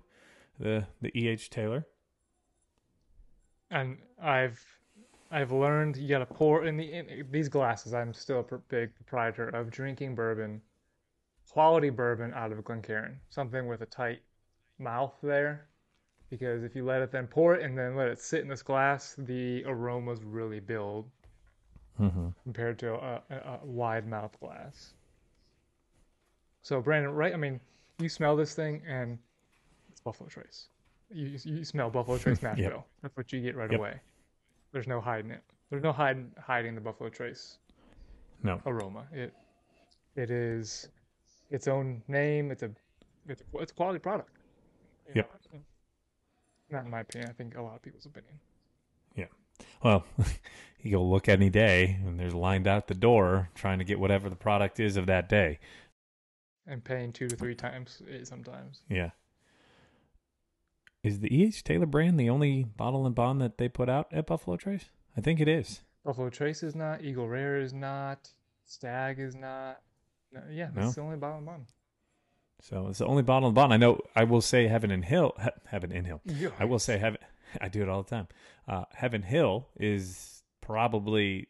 the 0.59 0.87
the 1.01 1.17
E.H. 1.17 1.49
Taylor. 1.49 1.85
And 3.71 3.97
I've 4.21 4.63
I've 5.31 5.51
learned 5.51 5.97
you 5.97 6.07
got 6.09 6.19
to 6.19 6.25
pour 6.25 6.65
in 6.65 6.77
the 6.77 6.91
in 6.91 7.27
these 7.31 7.49
glasses. 7.49 7.93
I'm 7.93 8.13
still 8.13 8.41
a 8.41 8.43
pr- 8.43 8.55
big 8.67 8.93
proprietor 8.95 9.49
of 9.49 9.71
drinking 9.71 10.15
bourbon, 10.15 10.61
quality 11.49 11.89
bourbon 11.89 12.33
out 12.33 12.51
of 12.51 12.63
Glencairn, 12.63 13.19
something 13.29 13.67
with 13.67 13.81
a 13.81 13.85
tight 13.87 14.21
mouth 14.77 15.13
there, 15.23 15.67
because 16.37 16.63
if 16.63 16.75
you 16.75 16.83
let 16.83 17.03
it 17.03 17.11
then 17.11 17.27
pour 17.27 17.53
it 17.53 17.61
and 17.63 17.77
then 17.77 17.95
let 17.95 18.07
it 18.07 18.19
sit 18.19 18.41
in 18.41 18.47
this 18.47 18.63
glass, 18.63 19.13
the 19.17 19.63
aromas 19.65 20.23
really 20.23 20.59
build 20.59 21.05
Mm-hmm. 22.01 22.29
compared 22.41 22.79
to 22.79 22.95
a, 22.95 23.21
a, 23.29 23.35
a 23.35 23.59
wide 23.65 24.07
mouth 24.07 24.35
glass. 24.39 24.95
So 26.63 26.81
Brandon, 26.81 27.11
right? 27.13 27.31
I 27.35 27.37
mean, 27.37 27.59
you 27.99 28.09
smell 28.09 28.35
this 28.35 28.55
thing 28.55 28.81
and 28.87 29.19
it's 29.91 30.01
Buffalo 30.01 30.27
Trace. 30.27 30.69
You 31.11 31.37
you- 31.43 31.63
smell 31.63 31.91
Buffalo 31.91 32.17
Trace 32.17 32.41
Nashville. 32.47 32.87
That's 33.03 33.15
what 33.15 33.31
you 33.31 33.41
get 33.41 33.55
right 33.55 33.69
Yep. 33.69 33.79
away. 33.79 33.99
There's 34.71 34.87
no 34.87 34.99
hiding 35.01 35.29
it. 35.29 35.43
There's 35.69 35.83
no 35.83 35.91
hiding 35.91 36.31
hiding 36.43 36.73
the 36.73 36.81
Buffalo 36.81 37.09
Trace 37.11 37.59
No, 38.41 38.59
aroma. 38.65 39.05
It 39.13 39.31
it 40.15 40.31
is 40.31 40.89
its 41.51 41.67
own 41.67 42.01
name. 42.07 42.49
It's 42.49 42.63
a 42.63 42.71
it's 43.27 43.43
it's 43.53 43.71
a 43.71 43.75
quality 43.75 43.99
product. 43.99 44.31
Yep. 45.13 45.29
know, 45.53 45.59
Not 46.73 46.85
in 46.85 46.91
my 46.91 47.01
opinion. 47.01 47.29
I 47.29 47.33
think 47.33 47.55
a 47.55 47.61
lot 47.61 47.75
of 47.75 47.81
people's 47.83 48.05
opinion. 48.07 48.33
Yeah. 49.15 49.27
Well, 49.83 50.03
you 50.81 50.91
go 50.91 51.03
look 51.03 51.29
any 51.29 51.49
day, 51.49 51.99
and 52.03 52.19
there's 52.19 52.33
lined 52.33 52.67
out 52.67 52.87
the 52.87 52.95
door 52.95 53.49
trying 53.53 53.77
to 53.77 53.85
get 53.85 53.99
whatever 53.99 54.27
the 54.27 54.35
product 54.35 54.79
is 54.79 54.97
of 54.97 55.05
that 55.05 55.29
day. 55.29 55.59
And 56.65 56.83
paying 56.83 57.13
two 57.13 57.27
to 57.27 57.35
three 57.35 57.53
times 57.55 58.01
it 58.07 58.25
sometimes. 58.27 58.81
Yeah. 58.89 59.11
Is 61.03 61.19
the 61.19 61.35
E.H. 61.35 61.63
Taylor 61.63 61.85
brand 61.85 62.19
the 62.19 62.29
only 62.29 62.63
bottle 62.63 63.05
and 63.05 63.13
bond 63.13 63.39
that 63.41 63.57
they 63.57 63.67
put 63.69 63.89
out 63.89 64.07
at 64.11 64.25
Buffalo 64.25 64.55
Trace? 64.57 64.85
I 65.15 65.21
think 65.21 65.39
it 65.39 65.47
is. 65.49 65.81
Buffalo 66.03 66.29
Trace 66.29 66.63
is 66.63 66.75
not. 66.75 67.03
Eagle 67.03 67.27
Rare 67.27 67.59
is 67.59 67.73
not. 67.73 68.29
Stag 68.65 69.19
is 69.19 69.35
not. 69.35 69.81
No, 70.31 70.41
yeah, 70.49 70.69
No? 70.73 70.81
that's 70.83 70.95
the 70.95 71.01
only 71.01 71.17
bottle 71.17 71.41
one. 71.41 71.67
So 72.61 72.87
it's 72.87 72.99
the 72.99 73.05
only 73.05 73.23
bottle 73.23 73.47
and 73.49 73.55
bond. 73.55 73.73
I 73.73 73.77
know. 73.77 73.99
I 74.15 74.23
will 74.23 74.41
say 74.41 74.67
Heaven 74.67 74.89
and 74.91 75.03
Hill. 75.03 75.33
He, 75.41 75.49
Heaven 75.67 75.91
and 75.91 76.07
Hill. 76.07 76.21
I 76.59 76.65
will 76.65 76.79
say 76.79 76.97
Heaven. 76.97 77.19
I 77.61 77.67
do 77.67 77.81
it 77.81 77.89
all 77.89 78.03
the 78.03 78.09
time. 78.09 78.27
Uh, 78.67 78.85
Heaven 78.93 79.21
Hill 79.21 79.67
is 79.79 80.43
probably 80.61 81.47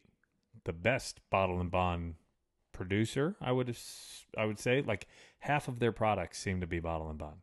the 0.64 0.72
best 0.72 1.20
bottle 1.30 1.60
and 1.60 1.70
bond 1.70 2.14
producer. 2.72 3.36
I 3.40 3.52
would 3.52 3.76
I 4.36 4.44
would 4.44 4.58
say 4.58 4.82
like 4.82 5.06
half 5.38 5.68
of 5.68 5.78
their 5.78 5.92
products 5.92 6.38
seem 6.38 6.60
to 6.60 6.66
be 6.66 6.80
bottle 6.80 7.08
and 7.08 7.18
bond. 7.18 7.36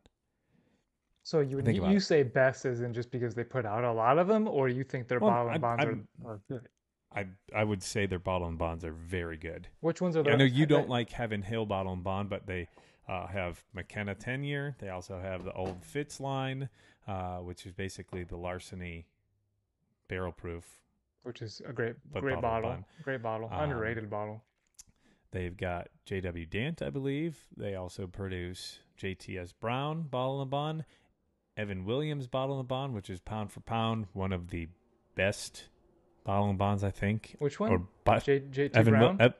So 1.24 1.40
you 1.40 1.60
Think 1.62 1.76
you, 1.78 1.88
you 1.88 2.00
say 2.00 2.24
best 2.24 2.64
as 2.66 2.80
in 2.80 2.92
just 2.92 3.10
because 3.12 3.34
they 3.34 3.44
put 3.44 3.64
out 3.64 3.84
a 3.84 3.92
lot 3.92 4.18
of 4.18 4.26
them, 4.26 4.48
or 4.48 4.68
you 4.68 4.82
think 4.82 5.06
their 5.06 5.20
Well, 5.20 5.30
bottle 5.30 5.46
and 5.48 5.54
I- 5.54 5.58
bonds 5.58 5.84
I'm- 5.84 6.08
are, 6.24 6.32
are 6.32 6.40
good? 6.48 6.68
I 7.14 7.26
I 7.54 7.62
would 7.64 7.82
say 7.82 8.06
their 8.06 8.18
bottle 8.18 8.48
and 8.48 8.58
bonds 8.58 8.84
are 8.84 8.92
very 8.92 9.36
good. 9.36 9.68
Which 9.80 10.00
ones 10.00 10.16
are 10.16 10.22
the? 10.22 10.30
I 10.32 10.36
know 10.36 10.44
you 10.44 10.66
the- 10.66 10.74
don't 10.74 10.88
like 10.88 11.10
Heaven 11.10 11.42
Hill 11.42 11.64
bottle 11.66 11.92
and 11.92 12.02
bond, 12.04 12.28
but 12.30 12.46
they 12.46 12.68
uh, 13.08 13.26
have 13.26 13.64
McKenna 13.72 14.14
10 14.14 14.44
year. 14.44 14.76
They 14.78 14.88
also 14.88 15.18
have 15.20 15.44
the 15.44 15.52
old 15.52 15.84
Fitz 15.84 16.20
line, 16.20 16.68
uh, 17.08 17.38
which 17.38 17.66
is 17.66 17.72
basically 17.72 18.24
the 18.24 18.36
Larceny 18.36 19.06
barrel 20.08 20.32
proof. 20.32 20.78
which 21.22 21.40
is 21.42 21.62
a 21.66 21.72
great 21.72 21.94
great 22.12 22.40
bottle 22.40 22.70
bottle, 22.70 22.84
great 23.04 23.22
bottle, 23.22 23.48
Um, 23.52 23.60
underrated 23.70 24.08
bottle. 24.10 24.42
They've 25.30 25.56
got 25.56 25.88
JW 26.06 26.44
Dant, 26.50 26.82
I 26.82 26.90
believe. 26.90 27.46
They 27.56 27.74
also 27.74 28.06
produce 28.06 28.80
JTS 28.98 29.52
Brown 29.58 30.02
bottle 30.02 30.42
and 30.42 30.50
bond, 30.50 30.84
Evan 31.56 31.84
Williams 31.84 32.26
bottle 32.26 32.58
and 32.58 32.68
bond, 32.68 32.92
which 32.94 33.08
is 33.08 33.20
pound 33.20 33.50
for 33.52 33.60
pound 33.60 34.06
one 34.12 34.32
of 34.32 34.48
the 34.50 34.68
best 35.14 35.68
bottle 36.24 36.50
and 36.50 36.58
bonds, 36.58 36.82
I 36.84 36.90
think. 36.90 37.36
Which 37.38 37.58
one? 37.58 37.70
Or 37.72 37.86
JT 38.06 38.76
Evan 38.76 38.92
Brown. 38.94 39.20
Ev- 39.20 39.34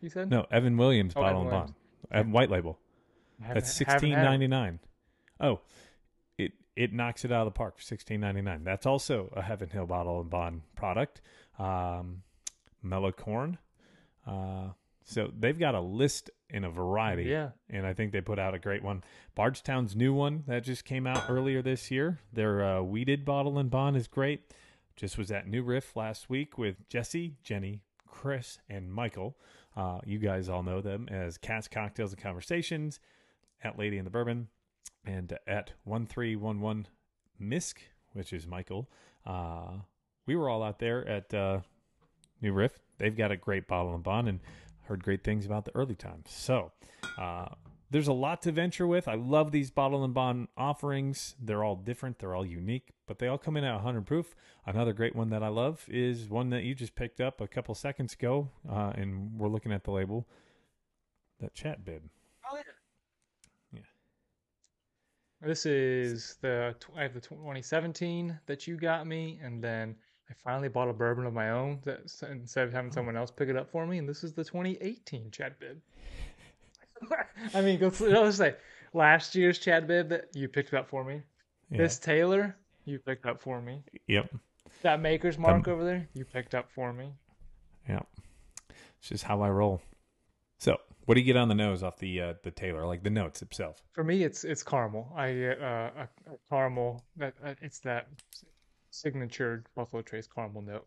you 0.00 0.08
said 0.08 0.30
no 0.30 0.46
Evan 0.50 0.76
Williams 0.76 1.14
Oh, 1.16 1.20
bottle 1.20 1.40
Evan 1.40 1.46
and 1.46 1.52
Williams. 1.52 1.70
bond, 2.10 2.18
Evan 2.20 2.32
White 2.32 2.50
Label. 2.50 2.78
That's 3.40 3.72
sixteen 3.72 4.12
ninety 4.12 4.46
nine. 4.46 4.80
Oh, 5.40 5.60
it 6.38 6.52
it 6.76 6.92
knocks 6.92 7.24
it 7.24 7.32
out 7.32 7.46
of 7.46 7.52
the 7.52 7.56
park 7.56 7.76
for 7.76 7.82
sixteen 7.82 8.20
ninety 8.20 8.42
nine. 8.42 8.64
That's 8.64 8.86
also 8.86 9.32
a 9.34 9.42
Heaven 9.42 9.68
Hill 9.70 9.86
bottle 9.86 10.20
and 10.20 10.30
bond 10.30 10.62
product. 10.76 11.20
Um, 11.58 12.22
Mellow 12.82 13.12
Corn. 13.12 13.58
Uh, 14.26 14.68
so 15.04 15.30
they've 15.38 15.58
got 15.58 15.74
a 15.74 15.80
list 15.80 16.30
in 16.50 16.64
a 16.64 16.70
variety. 16.70 17.24
Yeah. 17.24 17.50
and 17.68 17.86
I 17.86 17.92
think 17.92 18.12
they 18.12 18.20
put 18.20 18.38
out 18.38 18.54
a 18.54 18.58
great 18.58 18.82
one. 18.82 19.02
Bardstown's 19.34 19.94
new 19.94 20.14
one 20.14 20.44
that 20.46 20.64
just 20.64 20.84
came 20.84 21.06
out 21.06 21.24
earlier 21.28 21.60
this 21.62 21.90
year. 21.90 22.20
Their 22.32 22.64
uh, 22.64 22.82
wheated 22.82 23.24
bottle 23.24 23.58
and 23.58 23.70
bond 23.70 23.96
is 23.96 24.08
great. 24.08 24.52
Just 24.96 25.18
was 25.18 25.30
at 25.30 25.48
New 25.48 25.62
Riff 25.62 25.96
last 25.96 26.30
week 26.30 26.56
with 26.56 26.88
Jesse, 26.88 27.34
Jenny, 27.42 27.80
Chris, 28.06 28.58
and 28.68 28.92
Michael. 28.92 29.36
Uh, 29.76 29.98
you 30.06 30.18
guys 30.18 30.48
all 30.48 30.62
know 30.62 30.80
them 30.80 31.08
as 31.10 31.36
Cats, 31.36 31.66
Cocktails, 31.66 32.12
and 32.12 32.22
Conversations 32.22 33.00
at 33.64 33.78
Lady 33.78 33.98
in 33.98 34.04
the 34.04 34.10
Bourbon 34.10 34.48
and 35.04 35.32
at 35.46 35.72
1311 35.84 36.86
Misk, 37.40 37.78
which 38.12 38.32
is 38.32 38.46
Michael. 38.46 38.88
Uh, 39.26 39.78
we 40.26 40.36
were 40.36 40.48
all 40.48 40.62
out 40.62 40.78
there 40.78 41.06
at 41.08 41.32
uh, 41.34 41.60
New 42.40 42.52
Riff. 42.52 42.78
They've 42.98 43.16
got 43.16 43.32
a 43.32 43.36
great 43.36 43.66
bottle 43.66 43.94
and 43.94 44.04
bond 44.04 44.28
and 44.28 44.40
heard 44.82 45.02
great 45.02 45.24
things 45.24 45.46
about 45.46 45.64
the 45.64 45.74
early 45.74 45.94
times. 45.94 46.30
So, 46.30 46.72
uh, 47.18 47.46
there's 47.90 48.08
a 48.08 48.12
lot 48.12 48.42
to 48.42 48.50
venture 48.50 48.86
with. 48.86 49.06
I 49.06 49.14
love 49.14 49.52
these 49.52 49.70
bottle 49.70 50.02
and 50.02 50.12
bond 50.12 50.48
offerings. 50.56 51.36
They're 51.40 51.62
all 51.62 51.76
different, 51.76 52.18
they're 52.18 52.34
all 52.34 52.44
unique, 52.44 52.88
but 53.06 53.18
they 53.18 53.28
all 53.28 53.38
come 53.38 53.56
in 53.56 53.62
at 53.62 53.74
100 53.74 54.04
proof. 54.04 54.34
Another 54.66 54.92
great 54.92 55.14
one 55.14 55.30
that 55.30 55.42
I 55.42 55.48
love 55.48 55.84
is 55.88 56.28
one 56.28 56.50
that 56.50 56.64
you 56.64 56.74
just 56.74 56.96
picked 56.96 57.20
up 57.20 57.40
a 57.40 57.46
couple 57.46 57.74
seconds 57.74 58.14
ago, 58.14 58.50
uh, 58.68 58.92
and 58.96 59.38
we're 59.38 59.48
looking 59.48 59.72
at 59.72 59.84
the 59.84 59.92
label. 59.92 60.26
That 61.40 61.54
chat 61.54 61.84
bib. 61.84 62.02
This 65.42 65.66
is 65.66 66.36
the 66.40 66.74
I 66.96 67.02
have 67.02 67.14
the 67.14 67.20
2017 67.20 68.38
that 68.46 68.66
you 68.66 68.76
got 68.76 69.06
me, 69.06 69.38
and 69.42 69.62
then 69.62 69.94
I 70.30 70.34
finally 70.42 70.68
bought 70.68 70.88
a 70.88 70.92
bourbon 70.92 71.26
of 71.26 71.34
my 71.34 71.50
own 71.50 71.80
that 71.84 72.00
instead 72.30 72.66
of 72.66 72.72
having 72.72 72.90
Oh. 72.90 72.94
someone 72.94 73.16
else 73.16 73.30
pick 73.30 73.48
it 73.48 73.56
up 73.56 73.70
for 73.70 73.86
me, 73.86 73.98
and 73.98 74.08
this 74.08 74.24
is 74.24 74.32
the 74.32 74.44
2018 74.44 75.30
Chad 75.30 75.54
Bib. 75.58 75.80
I 77.54 77.60
mean, 77.60 77.78
go 77.78 77.90
through, 77.90 78.10
let's 78.10 78.38
say 78.38 78.54
last 78.94 79.34
year's 79.34 79.58
Chad 79.58 79.86
Bib 79.86 80.08
that 80.08 80.28
you 80.34 80.48
picked 80.48 80.72
up 80.72 80.88
for 80.88 81.04
me. 81.04 81.22
Yeah. 81.70 81.78
This 81.78 81.98
Taylor 81.98 82.56
you 82.86 82.98
picked 82.98 83.26
up 83.26 83.40
for 83.42 83.60
me. 83.60 83.82
Yep. 84.06 84.34
That 84.82 85.00
Maker's 85.00 85.38
Mark 85.38 85.68
over 85.68 85.84
there 85.84 86.08
you 86.14 86.24
picked 86.24 86.54
up 86.54 86.70
for 86.70 86.92
me. 86.92 87.12
Yep. 87.88 88.06
It's 88.98 89.08
just 89.10 89.24
how 89.24 89.42
I 89.42 89.50
roll. 89.50 89.82
What 91.06 91.14
do 91.14 91.20
you 91.20 91.26
get 91.26 91.36
on 91.36 91.48
the 91.48 91.54
nose 91.54 91.82
off 91.82 91.98
the 91.98 92.20
uh, 92.20 92.34
the 92.42 92.50
Taylor, 92.50 92.86
like 92.86 93.02
the 93.02 93.10
notes 93.10 93.42
itself? 93.42 93.82
For 93.92 94.04
me, 94.04 94.22
it's 94.24 94.44
it's 94.44 94.62
caramel. 94.62 95.12
I 95.16 95.32
get 95.32 95.60
uh, 95.60 95.90
a, 95.96 96.32
a 96.32 96.36
caramel 96.48 97.04
that 97.16 97.34
uh, 97.44 97.54
it's 97.60 97.78
that 97.80 98.08
signature 98.90 99.64
Buffalo 99.74 100.02
Trace 100.02 100.26
caramel 100.26 100.62
note 100.62 100.86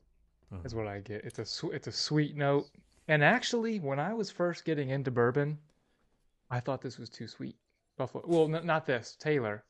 is 0.63 0.73
what 0.73 0.88
I 0.88 0.99
get. 0.99 1.23
It's 1.25 1.39
a 1.39 1.45
sw- 1.45 1.73
it's 1.73 1.88
a 1.88 1.91
sweet 1.91 2.36
note. 2.36 2.67
And 3.10 3.23
actually, 3.23 3.80
when 3.80 3.99
I 3.99 4.13
was 4.13 4.32
first 4.32 4.65
getting 4.65 4.89
into 4.89 5.12
bourbon, 5.12 5.58
I 6.49 6.60
thought 6.60 6.82
this 6.82 6.97
was 6.97 7.10
too 7.10 7.27
sweet. 7.27 7.56
Buffalo. 7.97 8.23
Well, 8.27 8.56
n- 8.56 8.65
not 8.65 8.86
this 8.86 9.17
Taylor, 9.19 9.63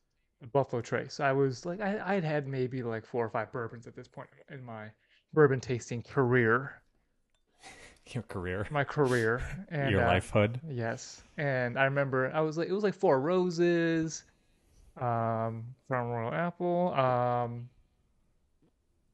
Buffalo 0.53 0.81
Trace. 0.81 1.19
I 1.19 1.31
was 1.31 1.65
like, 1.65 1.81
I 1.81 2.15
I'd 2.15 2.23
had 2.23 2.47
maybe 2.47 2.83
like 2.83 3.05
four 3.05 3.25
or 3.25 3.29
five 3.29 3.51
bourbons 3.51 3.87
at 3.87 3.95
this 3.95 4.07
point 4.07 4.29
in 4.49 4.63
my 4.63 4.87
bourbon 5.33 5.59
tasting 5.59 6.03
career. 6.03 6.81
Your 8.13 8.23
career, 8.23 8.67
My 8.71 8.83
career 8.83 9.41
and 9.69 9.91
your 9.91 10.03
uh, 10.03 10.07
life 10.07 10.29
hood. 10.29 10.59
Yes, 10.69 11.21
and 11.37 11.77
I 11.77 11.85
remember 11.85 12.31
I 12.33 12.41
was 12.41 12.57
like, 12.57 12.69
it 12.69 12.73
was 12.73 12.83
like 12.83 12.93
Four 12.93 13.19
Roses, 13.19 14.23
um, 14.99 15.63
from 15.87 16.07
Royal 16.07 16.33
Apple, 16.33 16.93
um, 16.93 17.69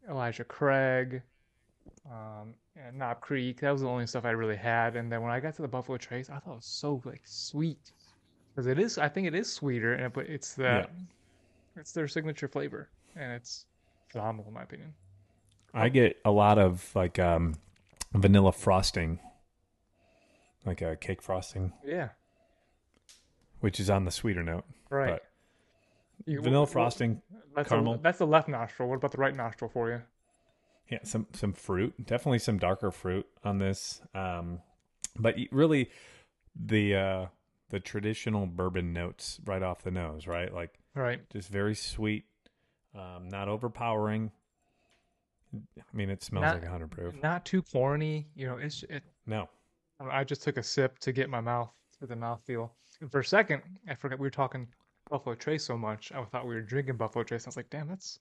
Elijah 0.10 0.44
Craig, 0.44 1.22
um, 2.10 2.54
and 2.76 2.98
Knob 2.98 3.22
Creek. 3.22 3.62
That 3.62 3.72
was 3.72 3.82
the 3.82 3.88
only 3.88 4.08
stuff 4.08 4.26
I 4.26 4.32
really 4.32 4.56
had. 4.56 4.96
And 4.96 5.12
then 5.12 5.22
when 5.22 5.32
I 5.32 5.40
got 5.40 5.56
to 5.56 5.62
the 5.62 5.68
Buffalo 5.68 5.98
Trace, 5.98 6.30
I 6.30 6.40
thought 6.40 6.54
it 6.54 6.56
was 6.56 6.66
so 6.66 7.02
like 7.06 7.22
sweet 7.26 7.92
because 8.54 8.68
it 8.68 8.80
is. 8.80 8.98
I 8.98 9.10
think 9.10 9.28
it 9.28 9.36
is 9.36 9.52
sweeter, 9.52 9.94
and 9.94 10.14
but 10.14 10.28
it's 10.28 10.54
that 10.56 10.92
it's 11.76 11.92
their 11.92 12.08
signature 12.08 12.48
flavor, 12.48 12.90
and 13.16 13.32
it's 13.32 13.66
phenomenal 14.10 14.48
in 14.48 14.54
my 14.54 14.64
opinion. 14.64 14.94
I 15.74 15.90
get 15.90 16.20
a 16.24 16.32
lot 16.32 16.60
of 16.60 16.88
like 16.94 17.18
um, 17.18 17.56
vanilla 18.14 18.52
frosting, 18.52 19.20
like 20.66 20.82
a 20.82 20.96
cake 20.96 21.22
frosting, 21.22 21.74
Yeah, 21.84 22.10
which 23.60 23.80
is 23.80 23.90
on 23.90 24.06
the 24.06 24.12
sweeter 24.12 24.44
note. 24.44 24.66
right. 24.90 25.22
But 25.22 25.24
You- 26.26 26.42
vanilla 26.42 26.66
wh- 26.66 26.70
frosting, 26.70 27.22
That's 27.56 27.70
caramel. 27.70 27.94
The, 27.98 28.00
that's 28.02 28.18
the 28.20 28.28
left 28.28 28.48
nostril. 28.48 28.90
What 28.90 28.96
about 28.96 29.12
the 29.12 29.18
right 29.18 29.36
nostril 29.36 29.70
for 29.70 29.90
you? 29.92 30.02
yeah, 30.90 31.00
some 31.04 31.28
some 31.34 31.54
fruit, 31.54 31.94
definitely 32.06 32.40
some 32.40 32.58
darker 32.58 32.92
fruit 32.92 33.26
on 33.44 33.58
this. 33.58 34.02
Um, 34.14 34.62
but 35.18 35.36
really, 35.52 35.90
the 36.56 36.96
uh, 36.96 37.26
the 37.70 37.80
traditional 37.80 38.46
bourbon 38.46 38.94
notes 38.94 39.40
right 39.46 39.64
off 39.64 39.82
the 39.84 39.92
nose, 39.92 40.28
right? 40.28 40.54
Like 40.54 40.78
Right. 40.96 41.28
just 41.32 41.50
very 41.50 41.74
sweet, 41.76 42.26
um, 42.94 43.28
not 43.30 43.48
overpowering. 43.48 44.32
I 45.54 45.96
mean, 45.96 46.10
it 46.10 46.24
smells 46.24 46.44
Not- 46.44 46.56
like 46.56 46.64
a 46.66 46.70
hundred 46.70 46.92
proof. 46.92 47.14
Not 47.22 47.46
too 47.46 47.62
corny. 47.62 48.28
You 48.36 48.48
know, 48.48 48.58
it's 48.58 48.84
it. 48.90 49.04
No, 49.28 49.48
I 50.00 50.24
just 50.24 50.42
took 50.44 50.58
a 50.58 50.64
sip 50.64 51.00
to 51.00 51.12
get 51.12 51.30
my 51.30 51.42
mouth 51.42 51.72
to 52.00 52.08
the 52.08 52.16
mouthfeel. 52.16 52.70
And 53.02 53.12
for 53.12 53.20
a 53.20 53.26
second, 53.26 53.62
I 53.88 53.96
forgot 53.96 54.20
we 54.20 54.26
were 54.26 54.32
talking 54.32 54.68
Buffalo 55.10 55.36
Trace 55.36 55.64
so 55.64 55.78
much. 55.78 56.12
I 56.12 56.24
thought 56.26 56.48
we 56.48 56.56
were 56.56 56.62
drinking 56.62 56.98
Buffalo 56.98 57.24
Trace. 57.24 57.46
I 57.46 57.50
was 57.50 57.58
like, 57.58 57.70
damn, 57.70 57.88
that's 57.88 58.20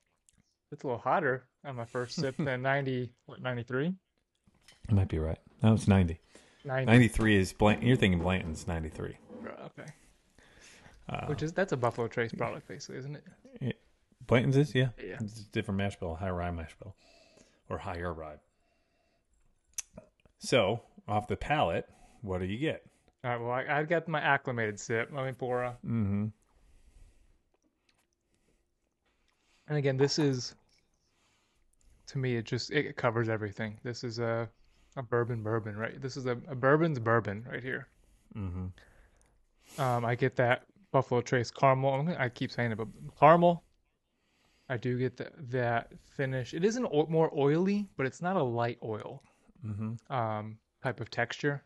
it's 0.70 0.84
a 0.84 0.86
little 0.86 1.00
hotter 1.00 1.46
on 1.64 1.76
my 1.76 1.84
first 1.84 2.14
sip 2.16 2.34
than 2.38 2.62
90, 2.62 3.12
what, 3.26 3.40
93? 3.42 3.94
you 4.88 4.94
might 4.96 5.08
be 5.08 5.18
right. 5.18 5.38
No, 5.62 5.74
it's 5.74 5.86
ninety. 5.88 6.18
90. 6.64 6.86
Ninety 6.86 7.08
three 7.08 7.36
is 7.36 7.52
Blant. 7.52 7.82
You're 7.82 7.96
thinking 7.96 8.20
Blanton's 8.20 8.66
ninety 8.66 8.88
three. 8.88 9.16
Okay. 9.66 9.90
Uh, 11.08 11.26
Which 11.26 11.42
is, 11.42 11.52
that's 11.52 11.72
a 11.72 11.76
Buffalo 11.76 12.06
Trace 12.08 12.32
product, 12.32 12.68
basically, 12.68 12.98
isn't 12.98 13.16
it? 13.60 13.76
Blanton's 14.26 14.56
is 14.56 14.74
yeah. 14.74 14.90
Yeah. 15.04 15.16
It's 15.20 15.40
a 15.40 15.44
different 15.46 15.78
mash 15.78 15.96
bill, 15.96 16.14
high 16.14 16.30
rye 16.30 16.50
mash 16.52 16.74
bill, 16.80 16.94
or 17.68 17.78
higher 17.78 18.12
rye. 18.12 18.36
So 20.38 20.82
off 21.06 21.28
the 21.28 21.36
palate, 21.36 21.88
what 22.22 22.38
do 22.38 22.46
you 22.46 22.58
get? 22.58 22.84
All 23.24 23.30
right, 23.30 23.40
well, 23.40 23.50
I, 23.50 23.80
I 23.80 23.82
got 23.84 24.08
my 24.08 24.20
acclimated 24.20 24.80
sip. 24.80 25.10
Let 25.12 25.24
me 25.24 25.32
pour 25.32 25.62
a. 25.62 25.70
Mm-hmm. 25.86 26.26
And 29.68 29.78
again, 29.78 29.96
this 29.96 30.18
is, 30.18 30.54
to 32.08 32.18
me, 32.18 32.36
it 32.36 32.44
just 32.44 32.72
it 32.72 32.96
covers 32.96 33.28
everything. 33.28 33.78
This 33.84 34.02
is 34.02 34.18
a, 34.18 34.48
a 34.96 35.02
bourbon 35.02 35.42
bourbon, 35.42 35.76
right? 35.76 36.00
This 36.00 36.16
is 36.16 36.26
a, 36.26 36.32
a 36.48 36.54
bourbon's 36.54 36.98
bourbon 36.98 37.46
right 37.48 37.62
here. 37.62 37.86
Mm-hmm. 38.36 39.80
Um, 39.80 40.04
I 40.04 40.16
get 40.16 40.34
that 40.36 40.64
Buffalo 40.90 41.20
Trace 41.20 41.50
caramel. 41.50 42.14
I 42.18 42.28
keep 42.28 42.50
saying 42.50 42.72
it, 42.72 42.78
but 42.78 42.88
caramel. 43.18 43.62
I 44.68 44.76
do 44.76 44.98
get 44.98 45.16
that 45.18 45.32
that 45.50 45.92
finish. 46.16 46.54
It 46.54 46.64
isn't 46.64 46.86
o- 46.86 47.06
more 47.06 47.30
oily, 47.36 47.88
but 47.96 48.06
it's 48.06 48.22
not 48.22 48.36
a 48.36 48.42
light 48.42 48.78
oil 48.82 49.22
Mm-hmm. 49.64 50.12
um, 50.12 50.58
type 50.82 51.00
of 51.00 51.08
texture. 51.10 51.62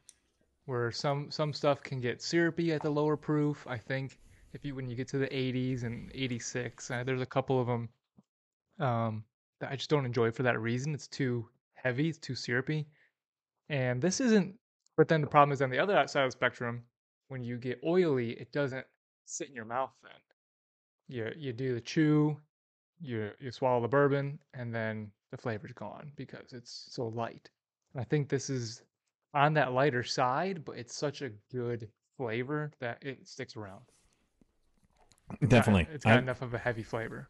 Where 0.66 0.90
some 0.92 1.30
some 1.30 1.52
stuff 1.52 1.82
can 1.82 2.00
get 2.00 2.20
syrupy 2.22 2.72
at 2.72 2.82
the 2.82 2.90
lower 2.90 3.16
proof. 3.16 3.64
I 3.68 3.78
think 3.78 4.18
if 4.52 4.64
you 4.64 4.74
when 4.74 4.88
you 4.88 4.96
get 4.96 5.08
to 5.08 5.18
the 5.18 5.28
80s 5.28 5.84
and 5.84 6.10
86, 6.14 6.90
uh, 6.90 7.04
there's 7.04 7.20
a 7.22 7.26
couple 7.26 7.60
of 7.60 7.66
them 7.68 7.88
um, 8.80 9.24
that 9.60 9.70
I 9.70 9.76
just 9.76 9.90
don't 9.90 10.04
enjoy 10.04 10.30
for 10.32 10.42
that 10.42 10.60
reason. 10.60 10.92
It's 10.94 11.06
too 11.08 11.48
heavy. 11.74 12.08
It's 12.08 12.18
too 12.18 12.34
syrupy. 12.34 12.86
And 13.68 14.02
this 14.02 14.20
isn't, 14.20 14.54
but 14.96 15.08
then 15.08 15.20
the 15.20 15.26
problem 15.26 15.52
is 15.52 15.62
on 15.62 15.70
the 15.70 15.78
other 15.78 15.94
side 16.08 16.24
of 16.24 16.28
the 16.28 16.32
spectrum, 16.32 16.82
when 17.28 17.42
you 17.42 17.56
get 17.58 17.80
oily, 17.84 18.30
it 18.32 18.52
doesn't 18.52 18.86
sit 19.24 19.48
in 19.48 19.54
your 19.54 19.64
mouth 19.64 19.92
then. 20.02 20.12
You 21.08 21.32
you 21.36 21.52
do 21.52 21.74
the 21.74 21.80
chew, 21.80 22.36
you 23.00 23.30
you 23.40 23.50
swallow 23.50 23.80
the 23.80 23.88
bourbon, 23.88 24.38
and 24.54 24.74
then 24.74 25.10
the 25.30 25.36
flavor's 25.36 25.72
gone 25.72 26.12
because 26.16 26.52
it's 26.52 26.86
so 26.90 27.08
light. 27.08 27.50
And 27.92 28.00
I 28.00 28.04
think 28.04 28.28
this 28.28 28.50
is 28.50 28.82
on 29.34 29.54
that 29.54 29.72
lighter 29.72 30.02
side, 30.02 30.64
but 30.64 30.76
it's 30.76 30.94
such 30.96 31.22
a 31.22 31.30
good 31.52 31.88
flavor 32.16 32.72
that 32.80 33.02
it 33.02 33.26
sticks 33.26 33.56
around. 33.56 33.82
Definitely. 35.48 35.88
It's 35.92 36.04
got 36.04 36.14
I- 36.14 36.18
enough 36.18 36.42
of 36.42 36.54
a 36.54 36.58
heavy 36.58 36.82
flavor. 36.82 37.28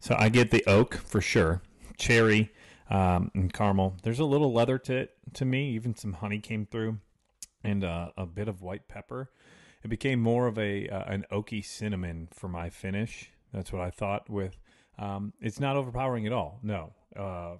So 0.00 0.14
I 0.16 0.28
get 0.28 0.50
the 0.52 0.64
oak 0.66 0.94
for 0.94 1.20
sure, 1.20 1.60
cherry 1.96 2.52
um, 2.88 3.30
and 3.34 3.52
caramel. 3.52 3.96
There's 4.02 4.20
a 4.20 4.24
little 4.24 4.52
leather 4.52 4.78
to 4.78 4.94
it 4.96 5.16
to 5.34 5.44
me. 5.44 5.70
Even 5.70 5.96
some 5.96 6.14
honey 6.14 6.38
came 6.38 6.66
through, 6.66 6.98
and 7.64 7.82
uh, 7.82 8.10
a 8.16 8.24
bit 8.24 8.46
of 8.48 8.62
white 8.62 8.86
pepper. 8.86 9.30
It 9.82 9.88
became 9.88 10.20
more 10.20 10.46
of 10.46 10.58
a 10.58 10.88
uh, 10.88 11.04
an 11.12 11.24
oaky 11.32 11.64
cinnamon 11.64 12.28
for 12.32 12.48
my 12.48 12.70
finish. 12.70 13.32
That's 13.52 13.72
what 13.72 13.82
I 13.82 13.90
thought. 13.90 14.28
With 14.28 14.56
um, 14.98 15.32
it's 15.40 15.60
not 15.60 15.76
overpowering 15.76 16.26
at 16.26 16.32
all. 16.32 16.58
No, 16.62 16.92
uh, 17.16 17.56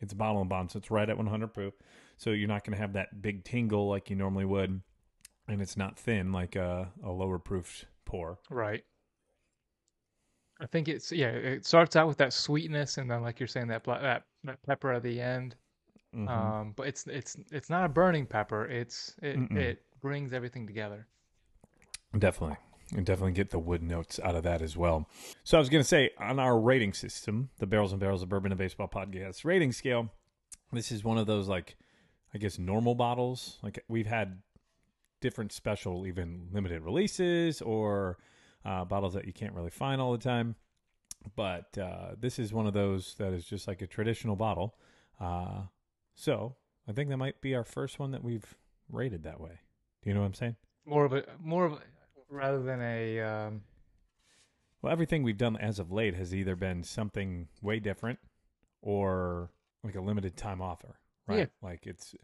it's 0.00 0.12
a 0.12 0.16
bottle 0.16 0.40
and 0.40 0.48
bond, 0.48 0.70
so 0.70 0.78
it's 0.78 0.90
right 0.90 1.08
at 1.08 1.16
100 1.16 1.52
proof. 1.52 1.74
So 2.16 2.30
you're 2.30 2.48
not 2.48 2.64
going 2.64 2.76
to 2.76 2.80
have 2.80 2.92
that 2.92 3.22
big 3.22 3.44
tingle 3.44 3.88
like 3.88 4.08
you 4.10 4.16
normally 4.16 4.44
would, 4.44 4.80
and 5.48 5.60
it's 5.60 5.76
not 5.76 5.98
thin 5.98 6.32
like 6.32 6.56
a, 6.56 6.90
a 7.02 7.10
lower 7.10 7.38
proof 7.38 7.84
pour. 8.04 8.38
Right. 8.50 8.84
I 10.60 10.66
think 10.66 10.88
it's 10.88 11.10
yeah. 11.10 11.30
It 11.30 11.66
starts 11.66 11.96
out 11.96 12.06
with 12.06 12.18
that 12.18 12.32
sweetness, 12.32 12.98
and 12.98 13.10
then 13.10 13.22
like 13.22 13.40
you're 13.40 13.48
saying 13.48 13.68
that 13.68 13.82
that, 13.84 14.24
that 14.44 14.62
pepper 14.62 14.92
at 14.92 15.02
the 15.02 15.20
end. 15.20 15.56
Mhm. 16.14 16.28
Um, 16.28 16.72
but 16.76 16.86
it's 16.86 17.06
it's 17.08 17.36
it's 17.50 17.68
not 17.68 17.84
a 17.84 17.88
burning 17.88 18.24
pepper. 18.24 18.66
It's 18.66 19.16
it 19.20 19.36
Mm-mm. 19.36 19.56
it 19.56 19.82
brings 20.00 20.32
everything 20.32 20.64
together. 20.66 21.08
Definitely. 22.16 22.56
And 22.94 23.06
definitely 23.06 23.32
get 23.32 23.50
the 23.50 23.58
wood 23.58 23.82
notes 23.82 24.20
out 24.22 24.34
of 24.34 24.42
that 24.42 24.60
as 24.60 24.76
well. 24.76 25.08
So 25.42 25.56
I 25.56 25.60
was 25.60 25.70
going 25.70 25.82
to 25.82 25.88
say 25.88 26.10
on 26.18 26.38
our 26.38 26.58
rating 26.58 26.92
system, 26.92 27.48
the 27.58 27.66
Barrels 27.66 27.92
and 27.92 28.00
Barrels 28.00 28.22
of 28.22 28.28
Bourbon 28.28 28.52
and 28.52 28.58
Baseball 28.58 28.88
podcast 28.88 29.44
rating 29.44 29.72
scale, 29.72 30.10
this 30.72 30.92
is 30.92 31.02
one 31.02 31.18
of 31.18 31.26
those 31.26 31.48
like 31.48 31.76
I 32.34 32.38
guess 32.38 32.58
normal 32.58 32.94
bottles. 32.94 33.58
Like 33.62 33.82
we've 33.88 34.06
had 34.06 34.42
different 35.20 35.52
special 35.52 36.06
even 36.06 36.48
limited 36.52 36.82
releases 36.82 37.62
or 37.62 38.18
uh, 38.64 38.84
bottles 38.84 39.14
that 39.14 39.24
you 39.24 39.32
can't 39.32 39.54
really 39.54 39.70
find 39.70 40.00
all 40.00 40.12
the 40.12 40.18
time. 40.18 40.56
But 41.36 41.78
uh, 41.78 42.16
this 42.20 42.38
is 42.38 42.52
one 42.52 42.66
of 42.66 42.74
those 42.74 43.14
that 43.18 43.32
is 43.32 43.44
just 43.44 43.66
like 43.66 43.80
a 43.80 43.86
traditional 43.86 44.36
bottle. 44.36 44.74
Uh, 45.18 45.62
so 46.14 46.56
I 46.88 46.92
think 46.92 47.08
that 47.08 47.16
might 47.16 47.40
be 47.40 47.54
our 47.54 47.64
first 47.64 47.98
one 47.98 48.10
that 48.10 48.22
we've 48.22 48.54
rated 48.90 49.22
that 49.22 49.40
way. 49.40 49.60
Do 50.02 50.10
you 50.10 50.14
know 50.14 50.20
what 50.20 50.26
I'm 50.26 50.34
saying? 50.34 50.56
More 50.84 51.06
of 51.06 51.14
a 51.14 51.24
more 51.40 51.64
of 51.64 51.72
a, 51.72 51.78
rather 52.28 52.62
than 52.62 52.80
a 52.80 53.20
um, 53.20 53.62
Well, 54.82 54.92
everything 54.92 55.22
we've 55.22 55.38
done 55.38 55.56
as 55.56 55.78
of 55.78 55.92
late 55.92 56.14
has 56.14 56.34
either 56.34 56.56
been 56.56 56.82
something 56.82 57.48
way 57.62 57.80
different 57.80 58.18
or 58.82 59.50
like 59.82 59.94
a 59.94 60.00
limited 60.00 60.36
time 60.36 60.60
offer, 60.62 60.96
right? 61.26 61.38
Yeah. 61.40 61.46
Like 61.62 61.86
it's 61.86 62.14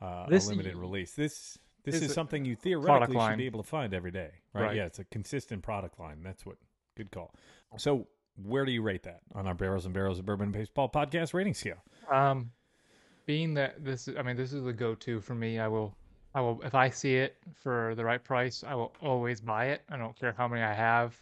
uh, 0.00 0.26
a 0.28 0.30
limited 0.30 0.76
release. 0.76 1.12
This 1.12 1.58
this 1.84 1.96
is 1.96 2.02
is 2.02 2.12
something 2.12 2.44
you 2.44 2.56
theoretically 2.56 3.18
should 3.18 3.38
be 3.38 3.46
able 3.46 3.62
to 3.62 3.68
find 3.68 3.94
every 3.94 4.10
day, 4.10 4.30
right? 4.52 4.62
Right. 4.62 4.76
Yeah, 4.76 4.86
it's 4.86 4.98
a 4.98 5.04
consistent 5.04 5.62
product 5.62 5.98
line. 5.98 6.22
That's 6.22 6.44
what 6.44 6.56
good 6.96 7.10
call. 7.10 7.34
So, 7.76 8.08
where 8.42 8.64
do 8.64 8.72
you 8.72 8.82
rate 8.82 9.04
that 9.04 9.20
on 9.34 9.46
our 9.46 9.54
Barrels 9.54 9.84
and 9.84 9.94
Barrels 9.94 10.18
of 10.18 10.26
Bourbon 10.26 10.52
Baseball 10.52 10.88
podcast 10.88 11.34
rating 11.34 11.54
scale? 11.54 11.82
um, 12.10 12.50
being 13.26 13.54
that 13.54 13.84
this 13.84 14.08
I 14.18 14.22
mean 14.22 14.36
this 14.36 14.52
is 14.52 14.64
the 14.64 14.72
go-to 14.72 15.20
for 15.20 15.34
me. 15.34 15.58
I 15.58 15.68
will 15.68 15.94
I 16.34 16.40
will 16.40 16.60
if 16.62 16.74
I 16.74 16.90
see 16.90 17.16
it 17.16 17.36
for 17.54 17.94
the 17.94 18.04
right 18.04 18.22
price, 18.22 18.62
I 18.64 18.74
will 18.74 18.94
always 19.02 19.40
buy 19.40 19.66
it. 19.66 19.82
I 19.88 19.96
don't 19.96 20.18
care 20.18 20.34
how 20.36 20.46
many 20.48 20.62
I 20.62 20.74
have. 20.74 21.16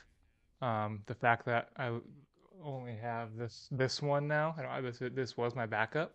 Um, 0.63 1.03
the 1.07 1.15
fact 1.15 1.45
that 1.47 1.69
I 1.77 1.99
only 2.63 2.97
have 2.97 3.37
this 3.37 3.69
this 3.71 4.03
one 4.03 4.27
now, 4.27 4.55
I 4.59 4.63
don't, 4.63 4.83
this 4.85 4.99
this 5.15 5.37
was 5.37 5.55
my 5.55 5.67
backup. 5.67 6.15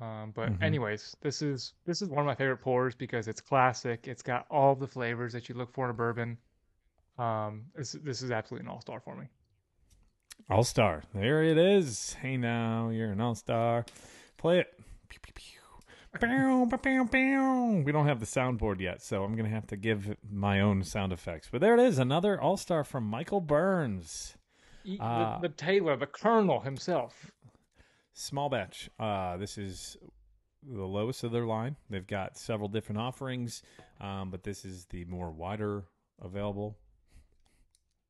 Um, 0.00 0.32
but 0.32 0.50
Mhm. 0.50 0.62
anyways, 0.62 1.16
this 1.20 1.42
is 1.42 1.74
this 1.84 2.02
is 2.02 2.08
one 2.08 2.20
of 2.20 2.26
my 2.26 2.34
favorite 2.34 2.58
pours 2.58 2.94
because 2.94 3.28
it's 3.28 3.40
classic. 3.40 4.08
It's 4.08 4.22
got 4.22 4.46
all 4.50 4.74
the 4.74 4.86
flavors 4.86 5.32
that 5.32 5.48
you 5.48 5.54
look 5.54 5.72
for 5.72 5.84
in 5.84 5.90
a 5.90 5.94
bourbon. 5.94 6.38
Um, 7.18 7.66
this 7.74 7.92
this 7.92 8.22
is 8.22 8.30
absolutely 8.30 8.66
an 8.66 8.72
all 8.72 8.80
star 8.80 9.00
for 9.00 9.14
me. 9.16 9.26
All 10.50 10.64
star. 10.64 11.02
There 11.14 11.42
it 11.42 11.58
is. 11.58 12.14
Hey 12.14 12.36
now, 12.36 12.88
you're 12.88 13.10
an 13.12 13.20
all 13.20 13.34
star. 13.34 13.84
Play 14.38 14.60
it. 14.60 14.74
Pew, 15.08 15.20
pew, 15.20 15.32
pew. 15.34 15.60
Bow, 16.20 16.66
bow, 16.66 16.76
bow, 16.76 17.04
bow. 17.04 17.82
We 17.84 17.90
don't 17.90 18.06
have 18.06 18.20
the 18.20 18.26
soundboard 18.26 18.80
yet, 18.80 19.02
so 19.02 19.24
I'm 19.24 19.34
gonna 19.34 19.48
have 19.48 19.66
to 19.68 19.76
give 19.76 20.14
my 20.30 20.60
own 20.60 20.82
sound 20.84 21.12
effects. 21.12 21.48
But 21.50 21.60
there 21.62 21.74
it 21.74 21.80
is, 21.80 21.98
another 21.98 22.40
all 22.40 22.56
star 22.56 22.84
from 22.84 23.04
Michael 23.04 23.40
Burns. 23.40 24.36
E- 24.84 24.98
Ah. 25.00 25.38
the, 25.40 25.48
the 25.48 25.54
Taylor, 25.54 25.96
the 25.96 26.06
Colonel 26.06 26.60
himself. 26.60 27.30
Small 28.12 28.50
batch. 28.50 28.90
Uh, 29.00 29.36
this 29.38 29.56
is 29.56 29.96
the 30.62 30.84
lowest 30.84 31.24
of 31.24 31.32
their 31.32 31.46
line. 31.46 31.76
They've 31.88 32.06
got 32.06 32.36
several 32.36 32.68
different 32.68 33.00
offerings, 33.00 33.62
um, 34.00 34.30
but 34.30 34.42
this 34.42 34.64
is 34.66 34.84
the 34.86 35.04
more 35.06 35.30
wider 35.30 35.84
available 36.20 36.76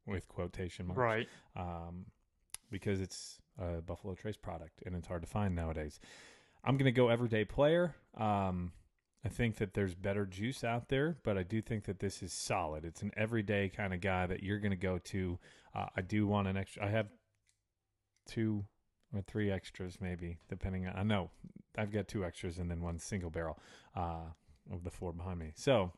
with 0.06 0.26
quotation 0.28 0.86
marks. 0.88 0.98
Right. 0.98 1.28
um, 1.56 2.06
because 2.70 3.00
it's 3.00 3.38
a 3.58 3.80
Buffalo 3.82 4.14
Trace 4.14 4.36
product 4.38 4.82
and 4.86 4.94
it's 4.96 5.06
hard 5.06 5.20
to 5.22 5.28
find 5.28 5.54
nowadays. 5.54 6.00
I'm 6.64 6.76
going 6.76 6.86
to 6.86 6.92
go 6.92 7.08
everyday 7.08 7.44
player. 7.44 7.94
Um, 8.16 8.72
I 9.24 9.28
think 9.28 9.56
that 9.56 9.74
there's 9.74 9.94
better 9.94 10.26
juice 10.26 10.64
out 10.64 10.88
there, 10.88 11.16
but 11.22 11.38
I 11.38 11.42
do 11.42 11.62
think 11.62 11.84
that 11.84 12.00
this 12.00 12.22
is 12.22 12.32
solid. 12.32 12.84
It's 12.84 13.02
an 13.02 13.12
everyday 13.16 13.68
kind 13.68 13.94
of 13.94 14.00
guy 14.00 14.26
that 14.26 14.42
you're 14.42 14.58
going 14.58 14.72
to 14.72 14.76
go 14.76 14.98
to. 14.98 15.38
Uh, 15.74 15.86
I 15.96 16.00
do 16.00 16.26
want 16.26 16.48
an 16.48 16.56
extra. 16.56 16.84
I 16.84 16.90
have 16.90 17.06
two 18.26 18.64
or 19.14 19.22
three 19.22 19.50
extras, 19.50 19.98
maybe, 20.00 20.38
depending 20.48 20.86
on. 20.86 20.96
I 20.96 21.02
know 21.02 21.30
I've 21.76 21.92
got 21.92 22.08
two 22.08 22.24
extras 22.24 22.58
and 22.58 22.70
then 22.70 22.80
one 22.80 22.98
single 22.98 23.30
barrel 23.30 23.58
uh, 23.96 24.30
of 24.72 24.82
the 24.82 24.90
four 24.90 25.12
behind 25.12 25.38
me. 25.38 25.52
So, 25.54 25.92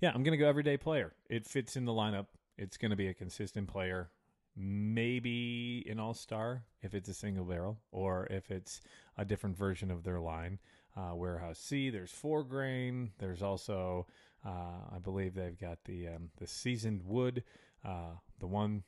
yeah, 0.00 0.10
I'm 0.14 0.22
going 0.22 0.32
to 0.32 0.38
go 0.38 0.48
everyday 0.48 0.76
player. 0.76 1.12
It 1.28 1.46
fits 1.46 1.76
in 1.76 1.84
the 1.84 1.92
lineup. 1.92 2.26
It's 2.56 2.76
going 2.76 2.90
to 2.90 2.96
be 2.96 3.08
a 3.08 3.14
consistent 3.14 3.68
player 3.68 4.10
maybe 4.58 5.86
an 5.88 6.00
all 6.00 6.14
star 6.14 6.64
if 6.82 6.92
it's 6.94 7.08
a 7.08 7.14
single 7.14 7.44
barrel 7.44 7.78
or 7.92 8.26
if 8.28 8.50
it's 8.50 8.80
a 9.16 9.24
different 9.24 9.56
version 9.56 9.90
of 9.90 10.02
their 10.02 10.18
line. 10.20 10.58
Uh, 10.96 11.14
Warehouse 11.14 11.60
C, 11.60 11.90
there's 11.90 12.10
four 12.10 12.42
grain. 12.42 13.12
There's 13.18 13.42
also, 13.42 14.06
uh, 14.44 14.96
I 14.96 14.98
believe 14.98 15.34
they've 15.34 15.58
got 15.58 15.84
the 15.84 16.08
um, 16.08 16.30
the 16.38 16.46
seasoned 16.46 17.02
wood, 17.04 17.44
uh, 17.84 18.16
the 18.40 18.48
one, 18.48 18.82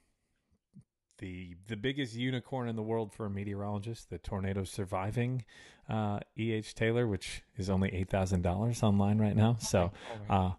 the 1.18 1.54
the 1.68 1.76
biggest 1.76 2.16
unicorn 2.16 2.68
in 2.68 2.74
the 2.74 2.82
world 2.82 3.12
for 3.12 3.26
a 3.26 3.30
meteorologist, 3.30 4.10
the 4.10 4.18
tornado 4.18 4.64
surviving 4.64 5.44
uh, 5.88 6.18
E. 6.36 6.52
H. 6.52 6.74
Taylor, 6.74 7.06
which 7.06 7.42
is 7.56 7.70
only 7.70 7.94
eight 7.94 8.08
thousand 8.10 8.42
dollars 8.42 8.82
online 8.82 9.18
right 9.18 9.36
now. 9.36 9.56
So, 9.60 9.92
uh, 10.28 10.52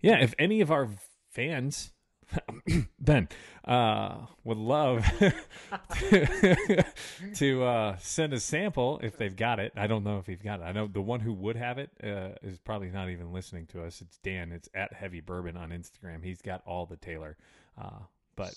yeah, 0.00 0.16
if 0.20 0.34
any 0.40 0.60
of 0.60 0.72
our 0.72 0.88
fans 1.30 1.92
Ben 2.98 3.28
uh, 3.64 4.26
would 4.44 4.58
love 4.58 5.04
to, 5.18 6.84
to 7.34 7.64
uh, 7.64 7.96
send 7.98 8.32
a 8.32 8.40
sample 8.40 9.00
if 9.02 9.16
they've 9.16 9.36
got 9.36 9.60
it. 9.60 9.72
I 9.76 9.86
don't 9.86 10.04
know 10.04 10.18
if 10.18 10.26
he's 10.26 10.42
got 10.42 10.60
it. 10.60 10.64
I 10.64 10.72
know 10.72 10.86
the 10.86 11.00
one 11.00 11.20
who 11.20 11.32
would 11.34 11.56
have 11.56 11.78
it 11.78 11.90
uh, 12.02 12.30
is 12.42 12.58
probably 12.58 12.90
not 12.90 13.10
even 13.10 13.32
listening 13.32 13.66
to 13.66 13.84
us. 13.84 14.00
It's 14.00 14.18
Dan. 14.18 14.52
It's 14.52 14.68
at 14.74 14.92
Heavy 14.92 15.20
Bourbon 15.20 15.56
on 15.56 15.70
Instagram. 15.70 16.24
He's 16.24 16.42
got 16.42 16.62
all 16.66 16.86
the 16.86 16.96
Taylor, 16.96 17.36
uh, 17.80 18.00
but 18.34 18.54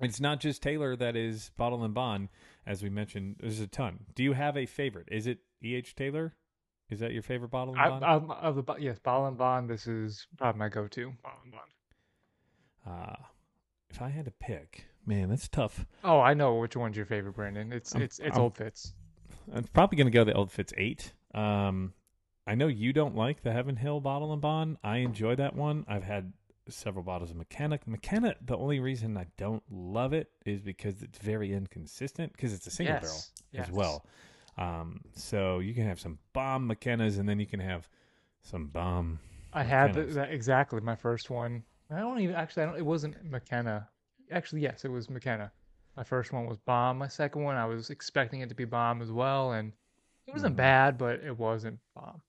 it's 0.00 0.20
not 0.20 0.40
just 0.40 0.62
Taylor 0.62 0.96
that 0.96 1.16
is 1.16 1.50
bottle 1.56 1.84
and 1.84 1.94
bond. 1.94 2.28
As 2.66 2.82
we 2.82 2.90
mentioned, 2.90 3.36
there's 3.40 3.60
a 3.60 3.66
ton. 3.66 4.00
Do 4.14 4.22
you 4.22 4.32
have 4.32 4.56
a 4.56 4.66
favorite? 4.66 5.08
Is 5.10 5.26
it 5.26 5.38
E. 5.62 5.74
H. 5.74 5.94
Taylor? 5.94 6.34
Is 6.88 7.00
that 7.00 7.12
your 7.12 7.22
favorite 7.22 7.50
bottle 7.50 7.74
and 7.76 8.00
bond? 8.00 8.04
I'm, 8.04 8.30
of 8.30 8.54
the 8.54 8.74
yes, 8.78 8.98
bottle 8.98 9.26
and 9.26 9.36
Bond. 9.36 9.68
This 9.68 9.86
is 9.86 10.26
probably 10.38 10.58
my 10.58 10.68
go-to. 10.68 11.12
Ball 11.22 11.32
and 11.42 11.52
Bond. 11.52 11.70
Uh, 12.86 13.16
if 13.90 14.00
I 14.02 14.08
had 14.08 14.24
to 14.26 14.30
pick, 14.30 14.84
man, 15.06 15.28
that's 15.30 15.48
tough. 15.48 15.86
Oh, 16.04 16.20
I 16.20 16.34
know 16.34 16.56
which 16.56 16.76
one's 16.76 16.96
your 16.96 17.06
favorite, 17.06 17.32
Brandon. 17.34 17.72
It's 17.72 17.94
I'm- 17.94 18.02
it's 18.02 18.18
it's 18.18 18.34
I'm- 18.36 18.42
Old 18.42 18.56
Fitz. 18.56 18.92
I'm 19.52 19.64
probably 19.64 19.96
going 19.96 20.06
to 20.08 20.10
go 20.12 20.24
the 20.24 20.34
Old 20.34 20.50
Fitz 20.50 20.72
8. 20.76 21.12
Um, 21.34 21.92
I 22.48 22.56
know 22.56 22.66
you 22.66 22.92
don't 22.92 23.14
like 23.14 23.42
the 23.42 23.52
Heaven 23.52 23.76
Hill 23.76 24.00
bottle 24.00 24.32
and 24.32 24.42
bond. 24.42 24.76
I 24.82 24.98
enjoy 24.98 25.36
that 25.36 25.54
one. 25.54 25.84
I've 25.88 26.02
had 26.02 26.32
several 26.68 27.04
bottles 27.04 27.30
of 27.30 27.36
McKenna. 27.36 27.78
McKenna, 27.86 28.34
the 28.44 28.56
only 28.56 28.80
reason 28.80 29.16
I 29.16 29.26
don't 29.36 29.62
love 29.70 30.12
it 30.12 30.30
is 30.44 30.62
because 30.62 31.00
it's 31.02 31.18
very 31.18 31.52
inconsistent 31.52 32.32
because 32.32 32.52
it's 32.52 32.66
a 32.66 32.70
single 32.72 32.94
Yes, 32.96 33.02
barrel 33.02 33.22
yes. 33.52 33.68
as 33.68 33.72
well. 33.72 34.04
Um, 34.58 35.00
so 35.14 35.60
you 35.60 35.74
can 35.74 35.84
have 35.86 36.00
some 36.00 36.18
bomb 36.32 36.68
McKennas 36.68 37.18
and 37.20 37.28
then 37.28 37.38
you 37.38 37.46
can 37.46 37.60
have 37.60 37.88
some 38.42 38.66
bomb. 38.66 39.20
I 39.52 39.62
had 39.62 39.86
th- 39.88 39.96
McKenna's. 39.96 40.14
that 40.16 40.32
exactly 40.32 40.80
my 40.80 40.96
first 40.96 41.30
one. 41.30 41.62
I 41.90 41.98
don't 42.00 42.18
even 42.20 42.34
actually. 42.34 42.64
I 42.64 42.66
don't. 42.66 42.76
It 42.78 42.84
wasn't 42.86 43.22
McKenna. 43.30 43.88
Actually, 44.32 44.62
yes, 44.62 44.84
it 44.84 44.90
was 44.90 45.08
McKenna. 45.08 45.52
My 45.96 46.02
first 46.04 46.32
one 46.32 46.46
was 46.46 46.58
Bomb. 46.58 46.98
My 46.98 47.08
second 47.08 47.42
one, 47.42 47.56
I 47.56 47.64
was 47.64 47.90
expecting 47.90 48.40
it 48.40 48.48
to 48.48 48.54
be 48.54 48.64
Bomb 48.64 49.00
as 49.02 49.10
well, 49.10 49.52
and 49.52 49.72
It 50.26 50.32
wasn't 50.32 50.54
Mhm. 50.54 50.58
bad, 50.58 50.98
but 50.98 51.20
it 51.20 51.38
wasn't 51.38 51.78
bomb. 51.94 52.20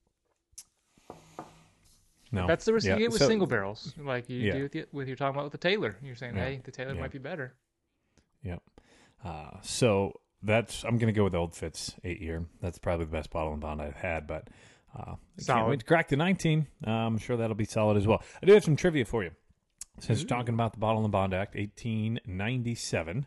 No, 2.32 2.46
That's 2.46 2.66
the 2.66 2.74
risk 2.74 2.86
Yeah, 2.86 2.94
you 2.94 3.00
get 3.00 3.12
with 3.12 3.20
so- 3.22 3.28
single 3.28 3.48
barrels, 3.48 3.96
like 3.98 4.30
you 4.30 4.38
Yeah. 4.40 4.54
do 4.54 4.64
with, 4.64 4.72
the, 4.74 4.86
with 4.92 5.08
you're 5.08 5.16
talking 5.18 5.34
about 5.36 5.46
with 5.46 5.54
the 5.54 5.58
Taylor. 5.58 5.96
You're 6.04 6.16
saying, 6.16 6.36
Yeah. 6.36 6.44
hey, 6.46 6.62
the 6.64 6.72
Taylor 6.72 6.94
might 6.94 7.12
be 7.12 7.18
better. 7.20 7.56
Yep. 8.44 8.62
Uh, 9.24 9.60
so 9.62 10.20
that's 10.44 10.84
I'm 10.84 10.98
going 10.98 11.12
to 11.12 11.18
go 11.18 11.24
with 11.24 11.34
Old 11.34 11.56
Fitz 11.56 11.96
eight 12.04 12.22
year. 12.22 12.46
That's 12.62 12.78
probably 12.78 13.06
the 13.06 13.12
best 13.12 13.32
bottle 13.32 13.54
and 13.54 13.62
bond 13.62 13.82
I've 13.82 13.96
had, 13.96 14.28
but 14.28 14.48
uh, 14.96 15.16
I 15.40 15.44
can't 15.44 15.70
wait 15.70 15.80
to 15.80 15.86
crack 15.86 16.10
the 16.10 16.18
19. 16.18 16.68
Uh, 16.86 16.92
I'm 16.92 17.18
sure 17.18 17.36
that'll 17.38 17.56
be 17.56 17.66
solid 17.66 17.98
as 17.98 18.06
well. 18.06 18.22
I 18.44 18.46
do 18.46 18.54
have 18.54 18.64
some 18.64 18.76
trivia 18.76 19.06
for 19.06 19.24
you. 19.24 19.32
Since 20.00 20.22
we're 20.22 20.28
talking 20.28 20.54
about 20.54 20.74
the 20.74 20.80
Bottle 20.80 21.04
and 21.04 21.12
Bond 21.12 21.34
Act, 21.34 21.56
1897, 21.56 23.26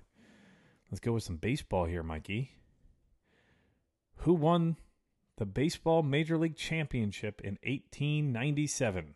let's 0.91 1.01
go 1.01 1.13
with 1.13 1.25
some 1.25 1.37
baseball 1.37 1.85
here, 1.85 2.03
Mikey. 2.03 2.53
Who 4.19 4.35
won 4.35 4.77
the 5.37 5.47
baseball 5.47 6.03
Major 6.03 6.39
League 6.39 6.57
Championship 6.57 7.41
in 7.43 7.59
1897? 7.65 9.15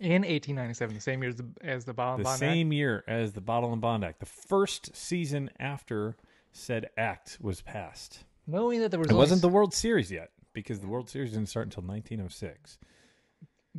In 0.00 0.22
1897, 0.22 0.94
the 0.94 1.00
same 1.00 1.22
year 1.22 1.30
as 1.30 1.36
the 1.36 1.46
as 1.62 1.84
the 1.84 1.94
Ball 1.94 2.14
and 2.14 2.20
the 2.20 2.24
Bond 2.24 2.34
Act. 2.34 2.40
The 2.40 2.46
same 2.46 2.72
year 2.72 3.04
as 3.06 3.32
the 3.32 3.40
Bottle 3.40 3.72
and 3.72 3.80
Bond 3.80 4.04
Act, 4.04 4.20
the 4.20 4.26
first 4.26 4.96
season 4.96 5.50
after 5.58 6.16
said 6.52 6.88
act 6.96 7.38
was 7.40 7.60
passed. 7.60 8.24
Knowing 8.46 8.80
that 8.80 8.90
there 8.90 8.98
was 8.98 9.08
It 9.08 9.12
only 9.12 9.22
wasn't 9.22 9.42
the 9.42 9.48
World 9.48 9.74
Series 9.74 10.10
yet 10.10 10.30
because 10.52 10.80
the 10.80 10.86
World 10.86 11.08
Series 11.08 11.32
didn't 11.32 11.48
start 11.48 11.66
until 11.66 11.82
1906. 11.82 12.78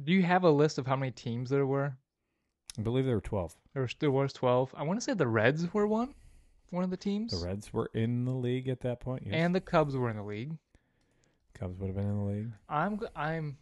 Do 0.04 0.14
you 0.14 0.24
have 0.24 0.44
a 0.44 0.52
list 0.52 0.78
of 0.78 0.86
how 0.86 0.96
many 0.96 1.12
teams 1.12 1.50
there 1.50 1.66
were? 1.66 1.98
I 2.78 2.82
believe 2.82 3.06
there 3.06 3.16
were 3.16 3.22
12. 3.22 3.56
There 3.74 3.82
was, 3.84 3.96
there 4.00 4.12
was 4.12 4.34
12. 4.34 4.74
I 4.76 4.84
want 4.84 5.00
to 5.00 5.04
say 5.04 5.14
the 5.14 5.28
Reds 5.28 5.74
were 5.74 5.88
one, 5.88 6.14
one 6.70 6.84
of 6.84 6.90
the 6.90 6.98
teams, 6.98 7.40
The 7.40 7.46
Reds 7.46 7.72
were 7.74 7.90
in 7.94 8.26
the 8.26 8.32
league 8.32 8.68
at 8.68 8.82
that 8.82 9.00
point. 9.00 9.24
Yes. 9.26 9.36
and 9.36 9.56
the 9.56 9.62
Cubs 9.62 9.96
were 9.96 10.10
in 10.10 10.18
the 10.18 10.24
league. 10.24 10.58
Cubs 11.54 11.80
would 11.80 11.88
have 11.88 11.96
been 11.96 12.06
in 12.06 12.18
the 12.18 12.24
league. 12.24 12.52
I'm 12.68 13.00
I'm 13.16 13.58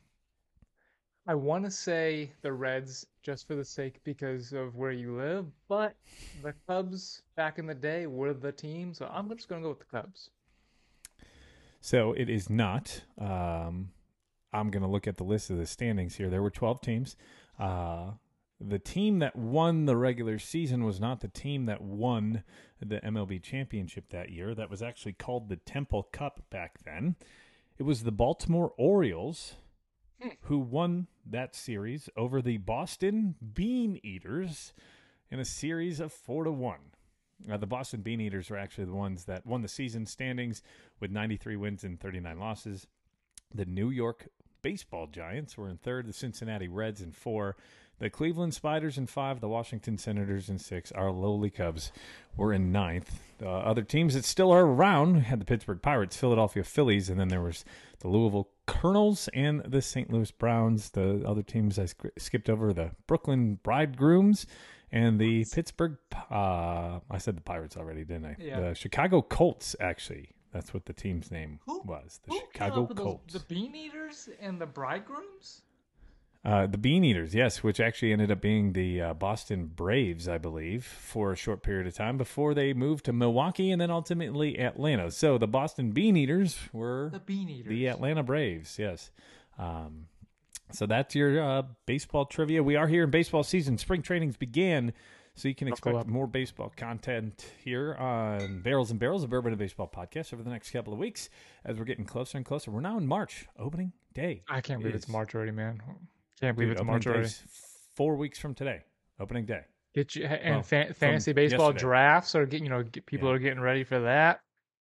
I 1.26 1.36
want 1.36 1.63
to 1.63 1.71
say 1.71 2.32
the 2.41 2.52
Reds 2.52 3.06
just 3.21 3.47
for 3.47 3.56
the 3.56 3.63
sake 3.63 4.04
because 4.04 4.52
of 4.52 4.76
where 4.76 4.91
you 4.91 5.15
live, 5.15 5.45
but 5.69 5.95
the 6.41 6.54
Cubs 6.67 7.21
back 7.36 7.60
in 7.60 7.65
the 7.65 7.76
day 7.76 8.08
were 8.08 8.34
the 8.34 8.52
team, 8.52 8.93
so 8.93 9.10
I'm 9.13 9.30
just 9.30 9.47
going 9.47 9.62
to 9.62 9.65
go 9.65 9.69
with 9.69 9.80
the 9.80 9.86
Cubs. 9.86 10.30
So 11.80 12.13
it 12.13 12.30
is 12.30 12.49
not. 12.49 13.04
Um, 13.19 13.91
I'm 14.52 14.69
going 14.69 14.84
to 14.84 14.89
look 14.89 15.08
at 15.08 15.17
the 15.17 15.23
list 15.23 15.49
of 15.49 15.58
the 15.58 15.65
standings 15.65 16.15
here. 16.15 16.30
There 16.30 16.41
were 16.41 16.52
12 16.52 16.82
teams. 16.82 17.15
Uh, 17.60 18.12
the 18.65 18.80
team 18.80 19.19
that 19.19 19.36
won 19.36 19.86
the 19.86 19.97
regular 19.97 20.39
season 20.39 20.84
was 20.84 20.99
not 20.99 21.19
the 21.19 21.28
team 21.28 21.65
that 21.65 21.82
won 21.82 22.43
the 22.80 23.02
MLB 23.02 23.41
championship 23.41 24.10
that 24.10 24.30
year. 24.30 24.56
That 24.56 24.69
was 24.69 24.82
actually 24.82 25.13
called 25.13 25.49
the 25.49 25.58
Temple 25.58 26.04
Cup 26.12 26.41
back 26.49 26.80
then. 26.86 27.15
It 27.78 27.84
was 27.84 28.04
the 28.04 28.12
Baltimore 28.12 28.73
Orioles 28.78 29.56
who 30.43 30.58
won 30.58 31.08
that 31.26 31.56
series 31.56 32.10
over 32.15 32.41
the 32.41 32.58
Boston 32.58 33.36
Bean 33.54 33.99
Eaters 34.04 34.73
in 35.30 35.39
a 35.39 35.45
series 35.45 35.99
of 35.99 36.13
four 36.13 36.43
to 36.45 36.52
one. 36.52 36.93
Uh, 37.52 37.58
the 37.58 37.67
Boston 37.67 38.02
Bean 38.02 38.21
Eaters 38.21 38.49
were 38.49 38.58
actually 38.58 38.86
the 38.86 38.93
ones 38.93 39.26
that 39.26 39.45
won 39.45 39.62
the 39.62 39.67
season 39.67 40.06
standings 40.06 40.62
with 40.99 41.12
93 41.12 41.58
wins 41.58 41.84
and 41.84 41.99
39 41.99 42.39
losses. 42.39 42.88
The 43.54 43.65
New 43.65 43.89
York 43.89 44.28
Baseball 44.62 45.08
Giants 45.08 45.58
were 45.58 45.67
in 45.67 45.78
third, 45.78 46.08
the 46.08 46.13
Cincinnati 46.13 46.69
Reds 46.69 47.02
in 47.02 47.12
four, 47.12 47.58
the 47.99 48.10
Cleveland 48.10 48.53
Spiders 48.53 48.97
in 48.97 49.08
five, 49.08 49.39
the 49.39 49.47
Washington 49.47 49.97
Senators 49.97 50.49
in 50.49 50.58
six, 50.58 50.91
our 50.91 51.12
lowly 51.12 51.49
Cubs 51.49 51.91
were 52.36 52.51
in 52.51 52.71
ninth. 52.71 53.19
Uh, 53.41 53.47
other 53.49 53.84
teams 53.84 54.13
that 54.13 54.25
still 54.25 54.51
are 54.51 54.65
around 54.65 55.15
had 55.21 55.39
the 55.39 55.45
Pittsburgh 55.45 55.82
Pirates, 55.82 56.17
Philadelphia 56.17 56.63
Phillies, 56.63 57.10
and 57.10 57.19
then 57.19 57.27
there 57.29 57.41
was 57.41 57.63
the 57.99 58.08
Louisville 58.08 58.49
Colonels 58.65 59.29
and 59.34 59.62
the 59.65 59.82
St. 59.82 60.12
Louis 60.12 60.32
Browns. 60.32 60.89
The 60.91 61.23
other 61.25 61.43
teams 61.43 61.77
I 61.79 61.86
sk- 61.86 62.08
skipped 62.17 62.49
over 62.49 62.73
the 62.73 62.91
Brooklyn 63.08 63.60
Bridegrooms 63.63 64.45
and 64.91 65.19
the 65.19 65.45
Pittsburgh. 65.51 65.97
Uh, 66.32 66.99
I 67.10 67.17
said 67.17 67.36
the 67.38 67.41
Pirates 67.41 67.77
already, 67.77 68.03
didn't 68.06 68.25
I? 68.25 68.36
Yeah. 68.39 68.60
The 68.60 68.75
Chicago 68.75 69.21
Colts. 69.21 69.75
Actually, 69.79 70.29
that's 70.51 70.73
what 70.73 70.86
the 70.86 70.93
team's 70.93 71.32
name 71.32 71.60
Who- 71.65 71.82
was. 71.84 72.19
The 72.27 72.36
Chicago 72.36 72.82
with 72.84 72.97
those- 72.97 73.03
Colts. 73.03 73.34
the 73.34 73.39
Bean 73.41 73.75
Eaters 73.75 74.29
and 74.39 74.60
the 74.60 74.65
Bridegrooms? 74.65 75.62
Uh, 76.45 76.67
the 76.67 76.77
Bean 76.77 77.06
Eaters, 77.06 77.34
yes, 77.34 77.63
which 77.63 77.79
actually 77.79 78.12
ended 78.12 78.29
up 78.29 78.41
being 78.41 78.73
the 78.73 79.01
uh, 79.01 79.13
Boston 79.13 79.67
Braves, 79.67 80.27
I 80.27 80.38
believe, 80.38 80.84
for 80.84 81.32
a 81.32 81.38
short 81.38 81.63
period 81.63 81.88
of 81.88 81.93
time 81.95 82.17
before 82.17 82.53
they 82.53 82.73
moved 82.73 83.06
to 83.06 83.13
Milwaukee 83.13 83.71
and 83.71 83.79
then 83.79 83.89
ultimately 83.89 84.60
Atlanta. 84.60 85.10
So 85.12 85.38
the 85.38 85.47
Boston 85.47 85.91
Bean 85.91 86.17
Eaters 86.17 86.58
were 86.73 87.10
The 87.13 87.19
Bean 87.19 87.49
Eaters. 87.49 87.69
the 87.69 87.88
Atlanta 87.88 88.23
Braves, 88.23 88.77
yes. 88.77 89.12
Um, 89.58 90.08
so 90.73 90.86
that's 90.86 91.15
your 91.15 91.41
uh, 91.41 91.62
baseball 91.86 92.25
trivia. 92.25 92.62
We 92.62 92.75
are 92.75 92.88
here 92.88 93.03
in 93.03 93.10
baseball 93.10 93.43
season. 93.43 93.77
Spring 93.77 94.01
trainings 94.01 94.36
began, 94.36 94.91
so 95.36 95.47
you 95.47 95.56
can 95.56 95.69
expect 95.69 96.08
more 96.08 96.27
baseball 96.27 96.73
content 96.75 97.45
here 97.63 97.95
on 97.95 98.60
Barrels 98.62 98.91
and 98.91 98.99
Barrels, 98.99 99.23
a 99.23 99.29
Bourbon 99.29 99.53
and 99.53 99.60
Baseball 99.60 99.89
podcast 99.93 100.34
over 100.34 100.43
the 100.43 100.49
next 100.49 100.71
couple 100.71 100.91
of 100.91 100.99
weeks 100.99 101.29
as 101.63 101.77
we're 101.77 101.86
getting 101.86 102.06
closer 102.06 102.36
and 102.38 102.45
closer. 102.45 102.69
We're 102.69 102.82
now 102.82 102.97
in 102.97 103.08
March, 103.08 103.45
opening 103.58 103.93
day. 104.13 104.43
I 104.49 104.60
can't 104.60 104.82
believe 104.82 104.95
it's 104.95 105.08
March 105.08 105.34
already, 105.36 105.51
man. 105.51 105.82
Can't 106.43 106.58
believe 106.58 106.67
Dude, 106.69 106.71
it's 106.73 106.82
opening 106.82 106.91
March 106.93 107.08
already. 107.08 107.29
Four 107.95 108.17
weeks 108.17 108.38
from 108.38 108.53
today, 108.53 108.82
opening 109.17 109.45
day. 109.45 109.62
Get 109.95 110.13
you 110.13 110.25
and 110.25 110.56
Well, 110.56 110.63
fa- 110.63 110.93
fantasy 110.93 111.32
baseball 111.32 111.67
yesterday. 111.67 111.79
drafts 111.79 112.36
are 112.36 112.45
getting 112.45 112.65
you 112.65 112.69
know 112.69 112.84
get, 112.84 113.06
people 113.06 113.29
Yeah. 113.29 113.36
are 113.36 113.39
getting 113.39 113.62
ready 113.62 113.86
for 113.86 114.01
that. 114.01 114.41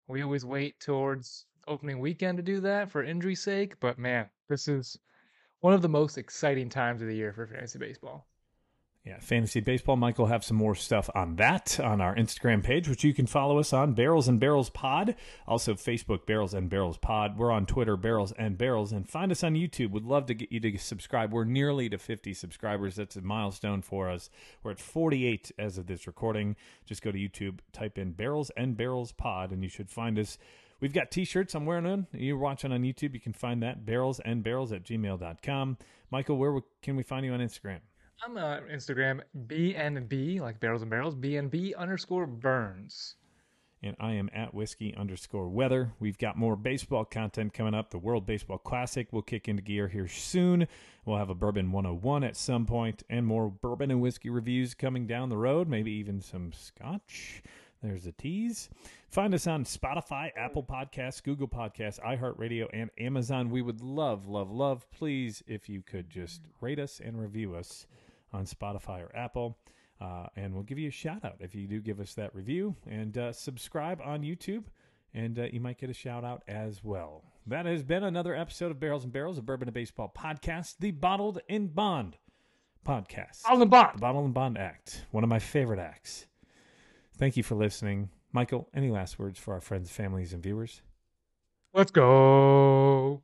We 0.08 0.24
always 0.24 0.44
wait 0.46 0.80
towards 0.80 1.46
opening 1.68 2.00
weekend 2.00 2.38
to 2.38 2.44
do 2.44 2.60
that 2.62 2.90
for 2.90 3.04
injury 3.04 3.36
sake, 3.36 3.80
but 3.80 4.00
man, 4.00 4.30
this 4.50 4.68
is 4.68 4.98
one 5.60 5.74
of 5.76 5.84
the 5.84 5.90
most 5.90 6.18
exciting 6.18 6.70
times 6.70 7.04
of 7.04 7.08
the 7.08 7.16
year 7.16 7.34
for 7.34 7.46
fantasy 7.46 7.78
baseball. 7.78 8.28
Yeah, 9.06 9.20
fantasy 9.20 9.60
baseball. 9.60 9.98
Will 9.98 10.28
have 10.28 10.46
some 10.46 10.56
more 10.56 10.76
stuff 10.76 11.10
on 11.14 11.36
that 11.36 11.78
on 11.78 12.00
our 12.00 12.16
Instagram 12.16 12.64
page, 12.64 12.88
which 12.88 13.04
you 13.04 13.14
can 13.14 13.28
follow 13.28 13.60
us 13.60 13.74
on 13.74 13.92
Barrels 13.96 14.30
and 14.30 14.40
Barrels 14.40 14.70
Pod. 14.70 15.16
Also, 15.46 15.74
Facebook 15.74 16.26
Barrels 16.26 16.54
and 16.54 16.70
Barrels 16.70 16.98
Pod. 16.98 17.38
We're 17.38 17.52
on 17.52 17.66
Twitter 17.66 17.98
Barrels 17.98 18.32
and 18.32 18.58
Barrels, 18.58 18.94
and 18.94 19.10
find 19.10 19.30
us 19.30 19.44
on 19.44 19.56
YouTube. 19.56 19.92
Would 19.92 20.06
love 20.06 20.28
to 20.28 20.34
get 20.34 20.54
you 20.54 20.62
to 20.62 20.78
subscribe. 20.78 21.34
We're 21.34 21.44
nearly 21.44 21.90
to 21.90 21.98
50 21.98 22.34
subscribers. 22.34 22.96
That's 22.96 23.18
a 23.18 23.22
milestone 23.22 23.82
for 23.82 24.10
us. 24.10 24.30
We're 24.64 24.72
at 24.72 24.80
48 24.80 25.52
as 25.60 25.78
of 25.78 25.88
this 25.88 26.08
recording. 26.08 26.56
Just 26.86 27.02
go 27.02 27.12
to 27.12 27.20
YouTube, 27.20 27.60
type 27.74 27.98
in 27.98 28.14
Barrels 28.14 28.52
and 28.56 28.78
Barrels 28.78 29.12
Pod, 29.12 29.52
and 29.52 29.64
you 29.64 29.70
should 29.70 29.90
find 29.90 30.18
us. 30.18 30.38
We've 30.80 30.94
got 30.94 31.12
t-shirts 31.12 31.56
I'm 31.56 31.66
wearing 31.66 31.86
on. 31.86 32.08
You're 32.14 32.38
watching 32.38 32.72
on 32.72 32.84
YouTube. 32.84 33.14
You 33.14 33.20
can 33.20 33.34
find 33.34 33.62
that 33.64 33.86
barrels 33.86 34.22
and 34.22 34.44
barrels 34.44 34.72
at 34.72 34.86
gmail.com. 34.86 35.78
Michael, 36.10 36.38
where 36.38 36.62
can 36.82 36.96
we 36.96 37.04
find 37.04 37.26
you 37.26 37.34
on 37.34 37.42
Instagram? 37.42 37.80
I'm 38.22 38.38
on 38.38 38.64
Instagram 38.72 39.22
BNB 39.48 40.40
like 40.40 40.60
barrels 40.60 40.82
and 40.82 40.92
barrels 40.92 41.16
BNB 41.16 41.76
underscore 41.76 42.26
Burns. 42.26 43.16
and 43.82 43.98
I 44.00 44.14
am 44.14 44.30
at 44.34 44.54
whiskey 44.54 44.96
underscore 44.96 45.50
weather. 45.50 45.92
We've 46.00 46.18
got 46.18 46.38
more 46.38 46.56
baseball 46.56 47.04
content 47.04 47.54
coming 47.54 47.74
up. 47.74 47.90
The 47.92 47.98
World 47.98 48.26
Baseball 48.26 48.58
Classic 48.60 49.12
will 49.12 49.22
kick 49.24 49.50
into 49.50 49.62
gear 49.62 49.90
here 49.90 50.08
soon. 50.08 50.68
We'll 51.06 51.18
have 51.18 51.30
a 51.30 51.36
Bourbon 51.36 51.74
101 51.74 52.24
at 52.24 52.38
some 52.38 52.66
point, 52.66 53.04
and 53.10 53.26
more 53.28 53.50
bourbon 53.50 53.92
and 53.92 54.00
whiskey 54.00 54.30
reviews 54.30 54.74
coming 54.74 55.06
down 55.06 55.28
the 55.28 55.38
road, 55.38 55.68
maybe 55.68 55.92
even 55.92 56.22
some 56.22 56.54
scotch. 56.54 57.44
There's 57.82 58.06
a 58.06 58.14
tease. 58.14 58.70
Find 59.10 59.34
us 59.34 59.46
on 59.46 59.66
Spotify, 59.66 60.32
Apple 60.38 60.64
Podcasts, 60.64 61.22
Google 61.22 61.50
Podcasts, 61.50 62.00
iHeartRadio, 62.00 62.70
and 62.72 62.90
Amazon. 62.98 63.50
We 63.50 63.62
would 63.62 63.82
love, 63.82 64.26
love, 64.30 64.50
love, 64.50 64.90
please, 64.92 65.44
if 65.46 65.68
you 65.68 65.82
could 65.82 66.10
just 66.10 66.40
rate 66.62 66.80
us 66.80 67.02
and 67.04 67.20
review 67.20 67.54
us 67.56 67.86
on 68.34 68.46
Spotify 68.46 69.02
or 69.02 69.16
Apple. 69.16 69.58
Uh, 70.02 70.26
and 70.36 70.54
we'll 70.54 70.64
give 70.64 70.80
you 70.80 70.90
a 70.90 70.92
shout 70.92 71.24
out 71.24 71.36
if 71.40 71.56
you 71.56 71.68
do 71.68 71.80
give 71.80 72.00
us 72.00 72.14
that 72.16 72.34
review 72.36 72.76
and 72.90 73.18
uh, 73.18 73.32
subscribe 73.32 74.02
on 74.04 74.22
YouTube, 74.22 74.66
and 75.14 75.40
uh, 75.40 75.44
you 75.52 75.60
might 75.62 75.78
get 75.78 75.90
a 75.90 75.94
shout 75.94 76.26
out 76.26 76.44
as 76.48 76.84
well. 76.84 77.24
That 77.48 77.66
has 77.66 77.84
been 77.84 78.04
another 78.04 78.36
episode 78.36 78.72
of 78.72 78.80
Barrels 78.80 79.04
and 79.04 79.14
Barrels, 79.14 79.38
a 79.38 79.42
Bourbon 79.42 79.68
and 79.68 79.74
Baseball 79.74 80.12
podcast, 80.18 80.76
the 80.80 80.92
Bottled 80.92 81.40
in 81.48 81.68
Bond 81.68 82.18
podcast, 82.86 83.42
On 83.50 83.60
the 83.60 83.66
the. 83.66 84.00
Bottled 84.00 84.26
and 84.26 84.34
Bond 84.34 84.58
Act, 84.58 85.06
one 85.12 85.24
of 85.24 85.30
my 85.30 85.40
favorite 85.40 85.80
acts. 85.80 86.26
Thank 87.18 87.38
you 87.38 87.44
for 87.44 87.56
listening, 87.56 88.10
Michael. 88.34 88.68
Any 88.74 88.90
last 88.90 89.20
words 89.20 89.40
for 89.40 89.54
our 89.54 89.62
friends, 89.62 89.90
families, 89.90 90.34
and 90.34 90.44
viewers? 90.44 90.82
Let's 91.74 91.92
go. 91.92 93.22